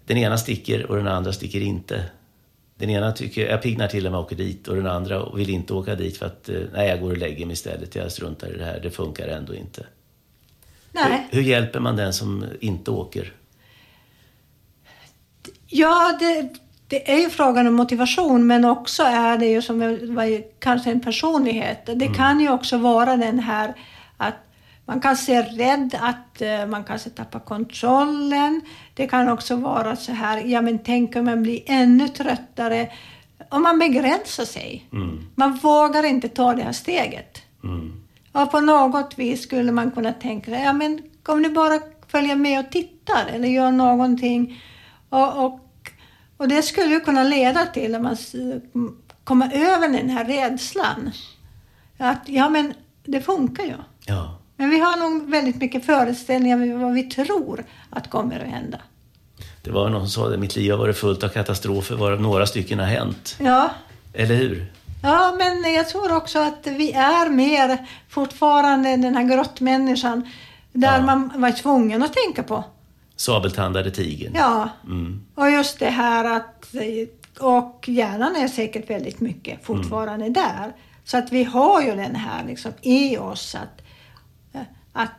Den 0.06 0.18
ena 0.18 0.38
sticker 0.38 0.86
och 0.86 0.96
den 0.96 1.08
andra 1.08 1.34
sticker 1.34 1.62
inte. 1.62 2.04
Den 2.78 2.90
ena 2.90 3.12
tycker, 3.12 3.50
jag 3.50 3.62
piggnar 3.62 3.88
till 3.88 4.08
om 4.08 4.14
jag 4.14 4.22
åker 4.22 4.36
dit 4.36 4.68
och 4.68 4.76
den 4.76 4.88
andra 4.88 5.30
vill 5.30 5.50
inte 5.50 5.74
åka 5.74 5.96
dit 5.96 6.18
för 6.18 6.26
att, 6.26 6.50
eh, 6.50 6.62
nej 6.74 6.90
jag 6.90 7.02
går 7.02 7.12
och 7.12 7.18
lägger 7.18 7.46
mig 7.46 7.54
istället, 7.54 7.96
jag 7.96 8.12
struntar 8.12 8.48
i 8.48 8.58
det 8.58 8.66
här, 8.66 8.80
det 8.80 8.92
funkar 8.92 9.28
ändå 9.28 9.56
inte. 9.56 9.86
Nej. 10.92 11.28
Hur, 11.32 11.42
hur 11.42 11.50
hjälper 11.50 11.80
man 11.80 11.96
den 11.96 12.14
som 12.14 12.46
inte 12.60 12.92
åker? 12.92 13.34
Ja, 15.68 16.18
det, 16.20 16.50
det 16.90 17.12
är 17.12 17.18
ju 17.18 17.30
frågan 17.30 17.68
om 17.68 17.74
motivation 17.74 18.48
men 18.48 18.66
också 18.66 19.04
är 19.04 19.38
det 19.38 19.46
ju 19.46 19.62
som 19.62 19.98
kanske 20.60 20.92
en 20.92 21.02
personlighet. 21.02 21.90
Det 21.96 22.08
kan 22.08 22.40
ju 22.40 22.50
också 22.50 22.78
vara 22.78 23.18
den 23.18 23.40
här 23.40 23.74
att 24.18 24.36
man 24.86 25.02
kanske 25.02 25.36
är 25.36 25.44
rädd 25.44 25.96
att 26.02 26.42
eh, 26.42 26.66
man 26.66 26.84
kanske 26.84 27.10
tappar 27.10 27.40
kontrollen. 27.40 28.62
Det 28.94 29.08
kan 29.08 29.30
också 29.30 29.56
vara 29.56 29.96
så 29.96 30.12
här, 30.12 30.44
ja 30.46 30.62
men 30.62 30.80
tänk 30.80 31.16
om 31.16 31.26
man 31.26 31.44
blir 31.44 31.62
ännu 31.66 32.08
tröttare. 32.08 32.90
Om 33.50 33.62
man 33.62 33.80
begränsar 33.80 34.46
sig. 34.46 34.88
Man 35.36 35.56
vågar 35.56 36.04
inte 36.04 36.30
ta 36.30 36.54
det 36.54 36.64
här 36.64 36.72
steget. 36.72 37.42
Mm. 37.64 38.04
Och 38.32 38.52
på 38.52 38.60
något 38.60 39.20
vis 39.20 39.44
skulle 39.44 39.72
man 39.72 39.92
kunna 39.92 40.14
tänka 40.14 40.52
ja 40.52 40.74
men 40.74 41.02
om 41.28 41.44
du 41.44 41.50
bara 41.50 41.80
följer 42.08 42.36
med 42.36 42.60
och 42.60 42.72
tittar 42.72 43.26
eller 43.34 43.48
gör 43.48 43.72
någonting. 43.72 44.64
Och, 45.10 45.46
och, 45.46 45.69
och 46.40 46.48
det 46.48 46.62
skulle 46.62 46.94
ju 46.94 47.00
kunna 47.00 47.24
leda 47.24 47.66
till 47.66 47.96
att 47.96 48.02
man 48.02 48.18
kommer 49.24 49.54
över 49.54 49.88
den 49.90 50.10
här 50.10 50.26
rädslan. 50.26 51.12
Att 51.98 52.22
ja 52.26 52.50
men 52.50 52.74
det 53.06 53.22
funkar 53.22 53.64
ju. 53.64 53.74
Ja, 54.06 54.38
Men 54.58 54.70
vi 54.70 54.80
har 54.80 54.98
nog 54.98 55.30
väldigt 55.30 55.56
mycket 55.56 55.86
föreställningar 55.86 56.74
om 56.74 56.82
vad 56.82 56.94
vi 56.94 57.04
tror 57.04 57.66
att 57.90 58.10
kommer 58.10 58.40
att 58.40 58.48
hända. 58.52 58.78
det 59.64 59.72
var 59.72 59.90
någon 59.90 60.10
som 60.10 60.24
sa 60.24 60.30
det, 60.30 60.38
mitt 60.38 60.56
liv 60.56 60.72
har 60.72 60.78
varit 60.78 60.98
fullt 60.98 61.24
av 61.24 61.30
katastrofer 61.30 61.96
varav 61.96 62.22
några 62.22 62.46
stycken 62.46 62.80
har 62.80 62.86
hänt. 62.86 63.36
Ja, 63.40 63.70
Eller 64.14 64.36
hur? 64.36 64.72
Ja, 65.04 65.36
men 65.38 65.74
jag 65.74 65.90
tror 65.90 66.16
också 66.16 66.40
att 66.40 66.60
vi 66.68 66.92
är 66.92 67.30
mer 67.30 67.88
fortfarande 68.10 68.90
den 68.98 69.16
här 69.16 69.24
grottmänniskan 69.24 70.30
där 70.74 70.98
Ja. 70.98 71.06
man 71.06 71.32
var 71.36 71.52
tvungen 71.52 72.04
att 72.04 72.14
tänka 72.14 72.44
på. 72.44 72.64
Sabeltandade 73.20 73.92
tigern. 73.92 74.32
Ja, 74.36 74.70
Mm. 74.86 75.22
och 75.36 75.52
just 75.52 75.80
det 75.80 75.90
här 75.90 76.26
att... 76.38 76.76
Och 77.40 77.86
hjärnan 77.88 78.36
är 78.36 78.48
säkert 78.48 78.90
väldigt 78.90 79.20
mycket 79.20 79.66
fortfarande 79.66 80.30
där. 80.30 80.74
Så 81.04 81.18
att 81.18 81.32
vi 81.32 81.44
har 81.44 81.82
ju 81.82 81.96
den 81.96 82.16
här 82.16 82.46
liksom 82.48 82.72
i 82.82 83.18
oss 83.18 83.56
att, 83.56 83.82
att 84.94 85.12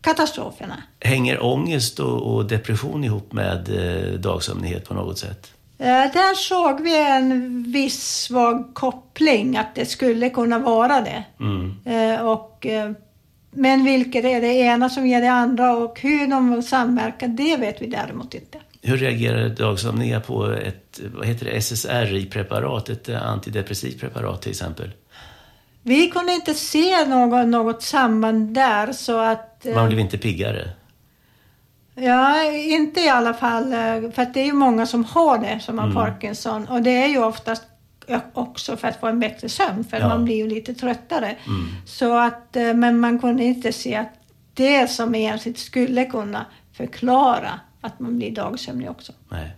katastroferna. 0.00 0.82
Hänger 1.00 1.44
ångest 1.44 2.00
och, 2.00 2.34
och 2.34 2.46
depression 2.46 3.04
ihop 3.04 3.32
med 3.32 3.68
eh, 3.68 4.20
dagsömnighet 4.20 4.88
på 4.88 4.94
något 4.94 5.18
sätt? 5.18 5.52
Eh, 5.78 5.86
där 5.86 6.34
såg 6.34 6.80
vi 6.80 7.06
en 7.06 7.62
viss 7.72 8.02
svag 8.22 8.74
koppling, 8.74 9.56
att 9.56 9.74
det 9.74 9.86
skulle 9.86 10.30
kunna 10.30 10.58
vara 10.58 11.00
det. 11.00 11.24
Mm. 11.40 11.74
Eh, 11.84 12.20
och, 12.26 12.66
eh, 12.66 12.92
men 13.50 13.84
vilket 13.84 14.24
är 14.24 14.40
det 14.40 14.54
ena 14.54 14.88
som 14.90 15.06
ger 15.06 15.20
det 15.20 15.30
andra 15.32 15.76
och 15.76 16.00
hur 16.00 16.26
de 16.26 16.62
samverkar, 16.62 17.28
det 17.28 17.56
vet 17.56 17.82
vi 17.82 17.86
däremot 17.86 18.34
inte. 18.34 18.58
Hur 18.82 18.96
reagerar 18.96 19.48
dagsömniga 19.48 20.20
på 20.20 20.46
ett 20.52 21.00
vad 21.14 21.26
heter 21.26 21.44
det, 21.46 21.50
SSRI-preparat, 21.60 22.88
ett 22.88 23.08
eh, 23.08 23.22
antidepressivt 23.22 24.00
preparat 24.00 24.42
till 24.42 24.50
exempel? 24.50 24.90
Vi 25.82 26.10
kunde 26.10 26.32
inte 26.32 26.54
se 26.54 27.04
något, 27.06 27.48
något 27.48 27.82
samband 27.82 28.54
där 28.54 28.92
så 28.92 29.18
att... 29.18 29.66
eh, 29.66 29.74
Man 29.74 29.86
blev 29.86 29.98
inte 30.00 30.18
piggare? 30.18 30.70
Ja, 31.94 32.42
inte 32.52 33.00
i 33.00 33.08
alla 33.08 33.34
fall. 33.34 33.72
eh, 33.72 34.10
För 34.14 34.22
att 34.22 34.34
det 34.34 34.40
är 34.40 34.44
ju 34.44 34.52
många 34.52 34.86
som 34.86 35.04
har 35.04 35.38
det, 35.38 35.60
som 35.60 35.78
har 35.78 35.84
Mm. 35.84 35.96
Parkinson. 35.96 36.66
Och 36.68 36.82
det 36.82 36.90
är 37.02 37.06
ju 37.08 37.24
oftast 37.24 37.62
också 38.32 38.76
för 38.76 38.88
att 38.88 39.00
få 39.00 39.06
en 39.06 39.20
bättre 39.20 39.48
sömn, 39.48 39.84
för 39.84 39.96
Ja. 40.00 40.08
man 40.08 40.24
blir 40.24 40.36
ju 40.36 40.46
lite 40.48 40.74
tröttare. 40.74 41.36
Mm. 41.46 41.68
Så 41.86 42.16
att, 42.18 42.56
eh, 42.56 42.74
men 42.74 42.98
man 43.00 43.18
kunde 43.18 43.44
inte 43.44 43.72
se 43.72 43.94
att 43.96 44.12
det 44.54 44.90
som 44.90 45.14
egentligen 45.14 45.56
skulle 45.58 46.04
kunna 46.04 46.46
förklara 46.72 47.60
att 47.80 48.00
man 48.00 48.18
blir 48.18 48.30
dagsömnig 48.30 48.90
också. 48.90 49.12
Nej. 49.28 49.50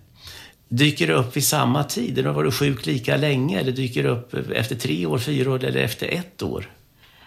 Dyker 0.68 1.06
det 1.06 1.12
upp 1.14 1.36
vid 1.36 1.44
samma 1.44 1.84
tid? 1.84 2.18
Eller 2.18 2.30
var 2.30 2.44
du 2.44 2.52
sjuk 2.52 2.86
lika 2.86 3.16
länge? 3.16 3.60
Eller 3.60 3.72
dyker 3.72 4.02
det 4.02 4.08
upp 4.08 4.34
efter 4.54 4.74
tre 4.76 5.06
år, 5.06 5.18
fyra 5.18 5.50
år 5.52 5.64
eller 5.64 5.80
efter 5.80 6.08
ett 6.08 6.42
år? 6.42 6.70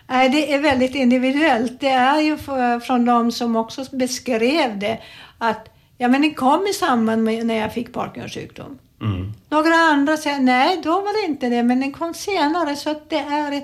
Nej, 0.07 0.29
det 0.29 0.53
är 0.53 0.59
väldigt 0.59 0.95
individuellt. 0.95 1.79
Det 1.79 1.89
är 1.89 2.21
ju 2.21 2.37
från 2.79 3.05
de 3.05 3.31
som 3.31 3.55
också 3.55 3.85
beskrev 3.91 4.79
det 4.79 4.99
att 5.37 5.69
ja, 5.97 6.07
men 6.07 6.21
det 6.21 6.33
kom 6.33 6.67
i 6.67 6.73
samband 6.73 7.23
med 7.23 7.45
när 7.45 7.55
jag 7.55 7.73
fick 7.73 7.93
Parkinsons 7.93 8.33
sjukdom. 8.33 8.79
Mm. 9.01 9.33
Några 9.49 9.75
andra 9.75 10.17
säger 10.17 10.39
nej, 10.39 10.81
då 10.83 10.91
var 10.91 11.21
det 11.21 11.31
inte 11.31 11.49
det, 11.49 11.63
men 11.63 11.79
den 11.79 11.91
kom 11.91 12.13
senare. 12.13 12.75
Så 12.75 12.95
det, 13.09 13.19
är, 13.19 13.63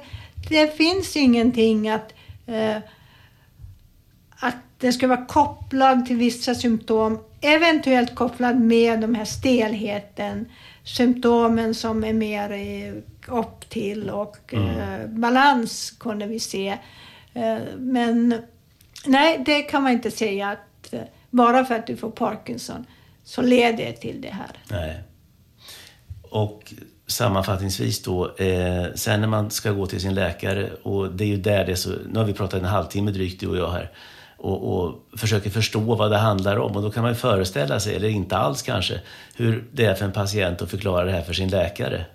det 0.50 0.78
finns 0.78 1.16
ingenting 1.16 1.90
att, 1.90 2.14
eh, 2.48 2.78
att 4.40 4.56
det 4.78 4.94
ska 4.94 5.08
vara 5.08 5.26
kopplad 5.26 6.06
till 6.06 6.18
vissa 6.18 6.56
symptom. 6.56 7.20
Eventuellt 7.42 8.16
kopplad 8.16 8.60
med 8.60 9.00
de 9.00 9.16
här 9.16 9.26
stelheten, 9.26 10.46
symptomen 10.84 11.76
som 11.76 12.04
är 12.04 12.14
mer 12.14 12.52
eh, 12.52 12.94
upp 13.28 13.70
till 13.70 14.10
och 14.10 14.54
eh, 14.54 15.08
balans 15.08 15.92
kunde 15.92 16.28
vi 16.28 16.40
se. 16.40 16.78
Eh, 17.34 17.58
men 17.78 18.42
nej, 19.06 19.44
det 19.46 19.62
kan 19.62 19.84
man 19.84 19.92
inte 19.92 20.12
säga 20.12 20.50
att 20.50 20.94
eh, 20.94 21.02
bara 21.30 21.66
för 21.66 21.76
att 21.76 21.88
du 21.88 21.98
får 21.98 22.12
Parkinson 22.12 22.86
så 23.24 23.42
leder 23.42 23.86
det 23.86 23.94
till 23.94 24.22
det 24.22 24.30
här. 24.30 24.52
Nej. 24.70 25.04
Och 26.32 26.74
sammanfattningsvis 27.08 28.04
då, 28.04 28.36
eh, 28.38 28.86
sen 28.96 29.22
när 29.22 29.28
man 29.28 29.52
ska 29.52 29.72
gå 29.72 29.86
till 29.86 30.02
sin 30.02 30.14
läkare 30.14 30.70
och 30.84 31.12
det 31.12 31.24
är 31.24 31.28
ju 31.28 31.38
där 31.38 31.66
det 31.66 31.72
är 31.72 31.76
så, 31.76 31.90
nu 31.90 32.20
har 32.20 32.26
vi 32.26 32.34
pratat 32.34 32.60
en 32.60 32.66
halvtimme 32.66 33.12
drygt 33.12 33.40
du 33.40 33.48
och 33.48 33.58
jag 33.58 33.72
här 33.72 33.92
och, 34.38 34.84
och 34.84 35.20
försöker 35.20 35.50
förstå 35.50 35.80
vad 35.80 36.12
det 36.12 36.18
handlar 36.18 36.58
om 36.58 36.76
och 36.76 36.82
då 36.82 36.92
kan 36.92 37.04
man 37.04 37.12
ju 37.12 37.16
föreställa 37.16 37.80
sig, 37.80 37.96
eller 37.96 38.10
inte 38.10 38.38
alls 38.38 38.62
kanske, 38.62 39.00
hur 39.36 39.64
det 39.72 39.86
är 39.86 39.96
för 39.96 40.06
en 40.06 40.12
patient 40.12 40.62
att 40.62 40.70
förklara 40.70 41.06
det 41.06 41.12
här 41.12 41.22
för 41.22 41.34
sin 41.34 41.50
läkare. 41.50 42.06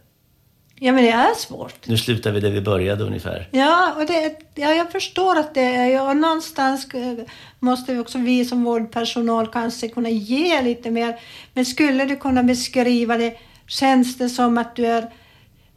Ja, 0.78 0.92
men 0.92 1.04
det 1.04 1.10
är 1.10 1.34
svårt. 1.34 1.86
Nu 1.86 1.96
slutar 1.96 2.32
vi 2.32 2.40
där 2.40 2.50
vi 2.50 2.60
började 2.60 3.04
ungefär. 3.04 3.48
Ja, 3.50 3.94
och 3.96 4.06
det, 4.06 4.36
ja, 4.54 4.74
jag 4.74 4.92
förstår 4.92 5.38
att 5.38 5.54
det 5.54 5.60
är... 5.60 6.08
Och 6.08 6.16
någonstans 6.16 6.94
eh, 6.94 7.14
måste 7.58 7.92
vi 7.92 7.98
också 7.98 8.18
vi 8.18 8.44
som 8.44 8.64
vårdpersonal 8.64 9.46
kanske 9.46 9.88
kunna 9.88 10.08
ge 10.08 10.62
lite 10.62 10.90
mer. 10.90 11.18
Men 11.54 11.66
skulle 11.66 12.04
du 12.04 12.16
kunna 12.16 12.42
beskriva 12.42 13.16
det? 13.16 13.36
Känns 13.66 14.18
det 14.18 14.28
som 14.28 14.58
att 14.58 14.76
du 14.76 14.86
är 14.86 15.02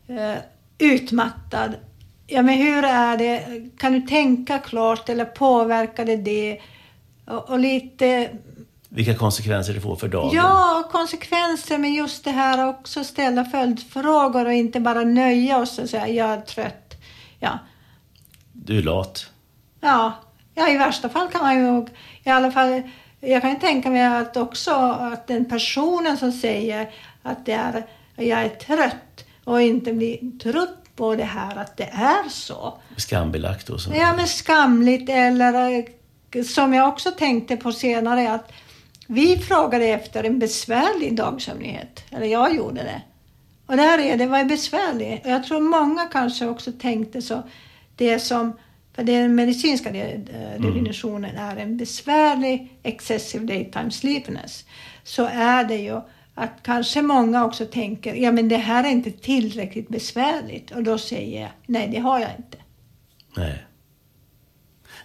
eh, 0.07 0.37
utmattad? 0.77 1.75
Ja, 2.27 2.41
men 2.41 2.57
hur 2.57 2.83
är 2.83 3.17
det? 3.17 3.45
Kan 3.77 3.93
du 3.93 4.01
tänka 4.01 4.59
klart 4.59 5.09
eller 5.09 5.25
påverkar 5.25 6.05
det 6.05 6.15
det? 6.15 6.59
Och, 7.25 7.49
och 7.49 7.59
lite... 7.59 8.29
Vilka 8.89 9.15
konsekvenser 9.15 9.73
det 9.73 9.81
får 9.81 9.95
för 9.95 10.07
dagen. 10.07 10.31
Ja, 10.33 10.89
konsekvenser 10.91 11.77
med 11.77 11.91
just 11.91 12.23
det 12.23 12.31
här 12.31 12.67
också 12.67 13.03
ställa 13.03 13.45
följdfrågor 13.45 14.45
och 14.45 14.53
inte 14.53 14.79
bara 14.79 15.03
nöja 15.03 15.57
oss 15.57 15.79
och 15.79 15.89
säga 15.89 16.07
jag 16.07 16.29
är 16.29 16.41
trött. 16.41 16.95
Ja, 17.39 17.59
Du 18.53 18.77
är 18.77 18.81
lat. 18.81 19.29
Ja, 19.81 20.13
ja, 20.55 20.69
i 20.69 20.77
värsta 20.77 21.09
fall 21.09 21.27
kan 21.27 21.41
man 21.41 21.57
ju 21.57 21.85
i 22.23 22.29
alla 22.29 22.51
fall, 22.51 22.81
jag 23.19 23.41
kan 23.41 23.49
ju 23.49 23.59
tänka 23.59 23.89
mig 23.89 24.05
att 24.05 24.37
också 24.37 24.71
att 24.71 25.27
den 25.27 25.45
personen 25.45 26.17
som 26.17 26.31
säger 26.31 26.89
att 27.23 27.45
det 27.45 27.53
är, 27.53 27.85
jag 28.15 28.43
är 28.43 28.49
trött 28.49 29.25
och 29.43 29.61
inte 29.61 29.93
blir 29.93 30.39
trött 30.39 30.95
på 30.95 31.15
det 31.15 31.23
här 31.23 31.55
att 31.55 31.77
det 31.77 31.89
är 31.93 32.29
så. 32.29 32.79
Skambelagt 32.97 33.69
och 33.69 33.81
så. 33.81 33.91
Ja, 33.95 34.15
men 34.15 34.27
skamligt 34.27 35.09
eller 35.09 35.83
eh, 36.33 36.43
som 36.43 36.73
jag 36.73 36.87
också 36.87 37.11
tänkte 37.11 37.57
på 37.57 37.71
senare 37.71 38.31
att 38.31 38.51
vi 39.07 39.37
frågade 39.37 39.85
efter 39.85 40.23
en 40.23 40.39
besvärlig 40.39 41.15
dagsömnighet. 41.15 42.03
Eller 42.11 42.25
jag 42.25 42.55
gjorde 42.55 42.83
det. 42.83 43.01
Och 43.65 43.77
där 43.77 43.99
är 43.99 44.17
det, 44.17 44.25
vad 44.25 44.39
är 44.39 44.45
besvärlig? 44.45 45.21
Och 45.23 45.31
jag 45.31 45.43
tror 45.43 45.59
många 45.59 46.05
kanske 46.05 46.47
också 46.47 46.71
tänkte 46.71 47.21
så. 47.21 47.43
Det 47.95 48.19
som, 48.19 48.57
för 48.95 49.03
den 49.03 49.35
medicinska 49.35 49.89
eh, 49.89 50.19
definitionen 50.57 51.35
är 51.35 51.57
en 51.57 51.77
besvärlig 51.77 52.79
excessive 52.83 53.45
daytime 53.45 53.91
sleepiness. 53.91 54.65
Så 55.03 55.25
är 55.25 55.63
det 55.63 55.77
ju 55.77 56.01
att 56.39 56.63
kanske 56.63 57.01
många 57.01 57.45
också 57.45 57.65
tänker, 57.65 58.13
ja 58.15 58.31
men 58.31 58.49
det 58.49 58.57
här 58.57 58.83
är 58.83 58.87
inte 58.89 59.11
tillräckligt 59.11 59.89
besvärligt. 59.89 60.71
Och 60.71 60.83
då 60.83 60.97
säger 60.97 61.41
jag, 61.41 61.49
nej 61.65 61.87
det 61.91 61.99
har 61.99 62.19
jag 62.19 62.29
inte. 62.37 62.57
Nej. 63.37 63.63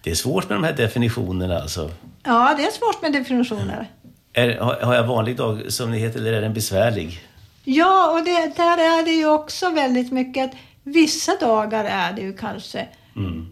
Det 0.03 0.11
är 0.11 0.15
svårt 0.15 0.49
med 0.49 0.57
de 0.59 0.65
här 0.65 0.73
definitionerna 0.73 1.59
alltså. 1.61 1.91
Ja, 2.23 2.55
det 2.57 2.65
är 2.65 2.71
svårt 2.71 3.03
med 3.03 3.13
definitioner. 3.13 3.91
Är, 4.33 4.59
har, 4.59 4.75
har 4.81 4.95
jag 4.95 5.07
vanlig 5.07 5.37
dagsömnighet 5.37 6.17
eller 6.17 6.33
är 6.33 6.41
den 6.41 6.55
besvärlig? 6.55 7.21
Ja, 7.65 8.11
och 8.19 8.25
det, 8.25 8.57
där 8.57 8.79
är 8.79 9.05
det 9.05 9.11
ju 9.11 9.27
också 9.27 9.71
väldigt 9.71 10.13
mycket 10.13 10.45
att 10.51 10.57
vissa 10.83 11.33
dagar 11.41 11.85
är 11.85 12.13
det 12.13 12.23
ju 12.23 12.37
kanske, 12.37 12.89
Mm. 13.17 13.47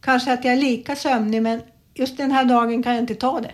kanske 0.00 0.32
att 0.32 0.44
jag 0.44 0.54
är 0.54 0.58
lika 0.60 0.96
sömnig 0.96 1.42
men 1.42 1.60
just 1.94 2.16
den 2.16 2.30
här 2.32 2.44
dagen 2.44 2.82
kan 2.82 2.92
jag 2.94 3.02
inte 3.02 3.14
ta 3.14 3.40
det. 3.40 3.50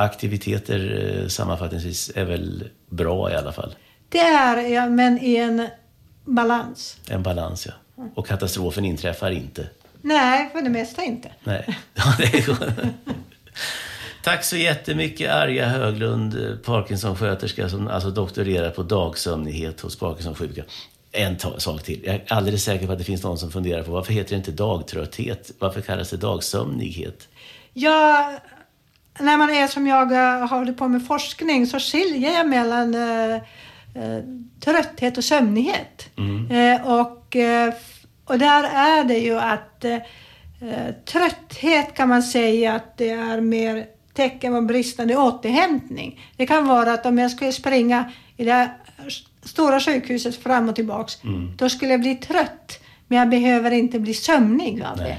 Aktiviteter 0.00 1.18
eh, 1.22 1.28
sammanfattningsvis 1.28 2.10
är 2.14 2.24
väl 2.24 2.64
bra 2.88 3.30
i 3.30 3.34
alla 3.34 3.52
fall. 3.52 3.74
Det 4.08 4.18
är 4.18 4.68
ja, 4.68 4.86
men 4.86 5.18
i 5.18 5.36
en 5.36 5.68
balans. 6.24 6.96
En 7.08 7.22
balans 7.22 7.66
ja. 7.66 7.72
Och 8.14 8.26
katastrofen 8.26 8.84
inträffar 8.84 9.30
inte. 9.30 9.66
Nej, 10.02 10.50
för 10.52 10.62
det 10.62 10.70
mesta 10.70 11.02
inte. 11.02 11.30
Nej. 11.44 11.78
Tack 14.22 14.44
så 14.44 14.56
jättemycket 14.56 15.30
Arja 15.30 15.68
Höglund, 15.68 16.34
eh, 16.34 16.56
Parkinson-sköterska 16.56 17.68
som 17.68 17.88
alltså 17.88 18.10
doktorerar 18.10 18.70
på 18.70 18.82
dagsömnighet 18.82 19.80
hos 19.80 19.98
Parkinson-sjuka. 19.98 20.62
En 21.12 21.38
sak 21.58 21.82
till. 21.82 22.02
Jag 22.04 22.14
är 22.14 22.24
alldeles 22.28 22.64
säker 22.64 22.86
på 22.86 22.92
att 22.92 22.98
det 22.98 23.04
finns 23.04 23.22
någon 23.22 23.38
som 23.38 23.50
funderar 23.50 23.82
på 23.82 23.90
varför 23.90 24.12
heter 24.12 24.30
det 24.30 24.36
inte 24.36 24.52
dagtrötthet? 24.52 25.50
Varför 25.58 25.80
kallas 25.80 26.10
det 26.10 26.16
dagsömnighet? 26.16 27.28
Ja, 27.72 28.38
när 29.22 29.36
man 29.36 29.50
är 29.50 29.66
som 29.66 29.86
jag 29.86 30.12
eh, 30.12 30.48
håller 30.48 30.72
på 30.72 30.88
med 30.88 31.06
forskning 31.06 31.66
så 31.66 31.78
skiljer 31.78 32.32
jag 32.32 32.48
mellan 32.48 32.94
eh, 32.94 33.34
eh, 33.34 34.20
trötthet 34.64 35.18
och 35.18 35.24
sömnighet. 35.24 36.08
Eh, 36.50 37.00
och, 37.00 37.36
eh, 37.36 37.74
och 38.24 38.38
där 38.38 38.64
är 38.64 39.04
det 39.04 39.18
ju 39.18 39.38
att 39.38 39.84
eh, 39.84 39.98
trötthet 41.04 41.94
kan 41.94 42.08
man 42.08 42.22
säga 42.22 42.74
att 42.74 42.96
det 42.98 43.10
är 43.10 43.40
mer 43.40 43.86
tecken 44.14 44.52
på 44.52 44.60
bristande 44.60 45.16
återhämtning. 45.16 46.20
Det 46.36 46.46
kan 46.46 46.66
vara 46.66 46.92
att 46.92 47.06
om 47.06 47.18
jag 47.18 47.30
skulle 47.30 47.52
springa 47.52 48.12
i 48.36 48.44
det 48.44 48.52
här 48.52 48.70
stora 49.44 49.80
sjukhuset 49.80 50.36
fram 50.36 50.68
och 50.68 50.76
tillbaks, 50.76 51.18
då 51.56 51.68
skulle 51.68 51.90
jag 51.90 52.00
bli 52.00 52.14
trött. 52.14 52.80
Men 53.08 53.18
jag 53.18 53.28
behöver 53.28 53.70
inte 53.70 53.98
bli 54.00 54.14
sömnig 54.14 54.82
av 54.82 54.96
det. 54.96 55.16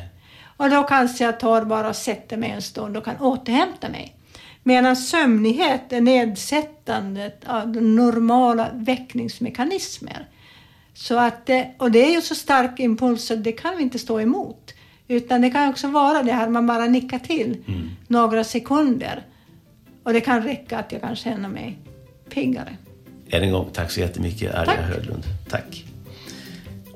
Och 0.61 0.69
då 0.69 0.83
kanske 0.83 1.23
jag 1.23 1.39
tar 1.39 1.65
bara 1.65 1.89
och 1.89 1.95
sätter 1.95 2.37
mig 2.37 2.49
en 2.49 2.61
stund 2.61 2.97
och 2.97 3.05
kan 3.05 3.17
återhämta 3.17 3.89
mig. 3.89 4.15
Medan 4.63 4.95
sömnighet 4.95 5.93
är 5.93 6.01
nedsättandet 6.01 7.41
av 7.47 7.67
normala 7.81 8.69
väckningsmekanismer. 8.73 10.27
Så 10.93 11.17
att, 11.19 11.45
det- 11.45 11.71
och 11.77 11.91
det 11.91 11.99
är 12.05 12.11
ju 12.15 12.21
så 12.21 12.35
stark 12.35 12.79
impuls 12.79 13.23
så 13.25 13.35
det 13.35 13.51
kan 13.51 13.77
vi 13.77 13.83
inte 13.83 13.99
stå 13.99 14.19
emot. 14.21 14.73
Utan 15.07 15.41
det 15.41 15.49
kan 15.49 15.69
också 15.69 15.87
vara 15.87 16.23
det 16.23 16.31
här 16.33 16.49
man 16.49 16.67
bara 16.67 16.85
nickar 16.85 17.19
till 17.19 17.57
några 18.07 18.43
sekunder. 18.43 19.23
Och 20.03 20.13
det 20.13 20.21
kan 20.21 20.41
räcka 20.43 20.79
att 20.79 20.91
jag 20.91 21.01
kan 21.01 21.15
känna 21.15 21.47
mig 21.47 21.77
piggare. 22.29 22.75
Än 23.29 23.43
en 23.43 23.51
gång, 23.51 23.69
tack 23.73 23.91
så 23.91 23.99
jättemycket 23.99 24.55
Arja. 24.55 24.81
Höglund. 24.81 25.23
Tack. 25.49 25.85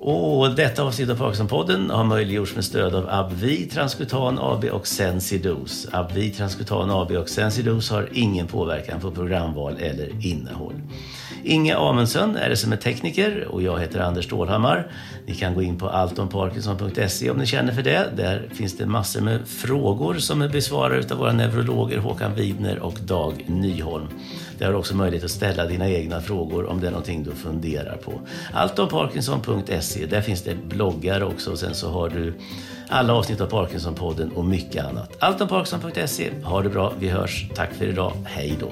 Och 0.07 0.55
detta 0.55 0.83
avsnitt 0.83 1.09
av 1.09 1.15
Parkinsonpodden 1.15 1.89
har 1.89 2.03
möjliggjorts 2.03 2.55
med 2.55 2.65
stöd 2.65 2.95
av 2.95 3.09
Abvi, 3.09 3.65
Transkutan 3.65 4.39
AB 4.41 4.63
och 4.63 4.87
Sensidos. 4.87 5.87
Abvi, 5.91 6.31
Transkutan 6.31 6.91
AB 6.91 7.11
och 7.11 7.29
Sensidos 7.29 7.89
har 7.89 8.09
ingen 8.13 8.47
påverkan 8.47 8.99
på 8.99 9.11
programval 9.11 9.77
eller 9.79 10.25
innehåll. 10.25 10.73
Inge 11.47 11.75
Amundsen 11.75 12.35
är 12.35 12.49
det 12.49 12.57
som 12.57 12.71
är 12.71 12.77
tekniker 12.77 13.47
och 13.47 13.61
jag 13.61 13.79
heter 13.79 13.99
Anders 13.99 14.25
Stålhammar. 14.25 14.91
Ni 15.25 15.35
kan 15.35 15.53
gå 15.53 15.61
in 15.61 15.77
på 15.77 15.89
alltomparkinson.se 15.89 17.29
om 17.29 17.37
ni 17.37 17.45
känner 17.45 17.73
för 17.73 17.81
det. 17.81 18.09
Där 18.15 18.49
finns 18.53 18.77
det 18.77 18.85
massor 18.85 19.21
med 19.21 19.47
frågor 19.47 20.13
som 20.13 20.41
är 20.41 20.49
besvarade 20.49 21.13
av 21.13 21.19
våra 21.19 21.33
neurologer 21.33 21.97
Håkan 21.97 22.35
Widner 22.35 22.79
och 22.79 22.93
Dag 22.93 23.45
Nyholm. 23.47 24.07
Där 24.57 24.65
har 24.65 24.73
du 24.73 24.79
också 24.79 24.95
möjlighet 24.95 25.25
att 25.25 25.31
ställa 25.31 25.65
dina 25.65 25.89
egna 25.89 26.21
frågor 26.21 26.69
om 26.69 26.81
det 26.81 26.87
är 26.87 26.91
någonting 26.91 27.23
du 27.23 27.31
funderar 27.31 27.97
på. 27.97 28.21
Alltomparkinson.se, 28.53 30.05
där 30.05 30.21
finns 30.21 30.43
det 30.43 30.55
bloggar 30.55 31.23
också 31.23 31.51
och 31.51 31.59
sen 31.59 31.75
så 31.75 31.89
har 31.89 32.09
du 32.09 32.33
alla 32.89 33.13
avsnitt 33.13 33.41
av 33.41 33.49
Parkinson-podden 33.49 34.31
och 34.31 34.45
mycket 34.45 34.85
annat. 34.85 35.17
Alltomparkinson.se, 35.19 36.29
ha 36.43 36.61
det 36.61 36.69
bra, 36.69 36.93
vi 36.99 37.09
hörs. 37.09 37.49
Tack 37.55 37.73
för 37.73 37.85
idag, 37.85 38.13
hej 38.25 38.57
då! 38.59 38.71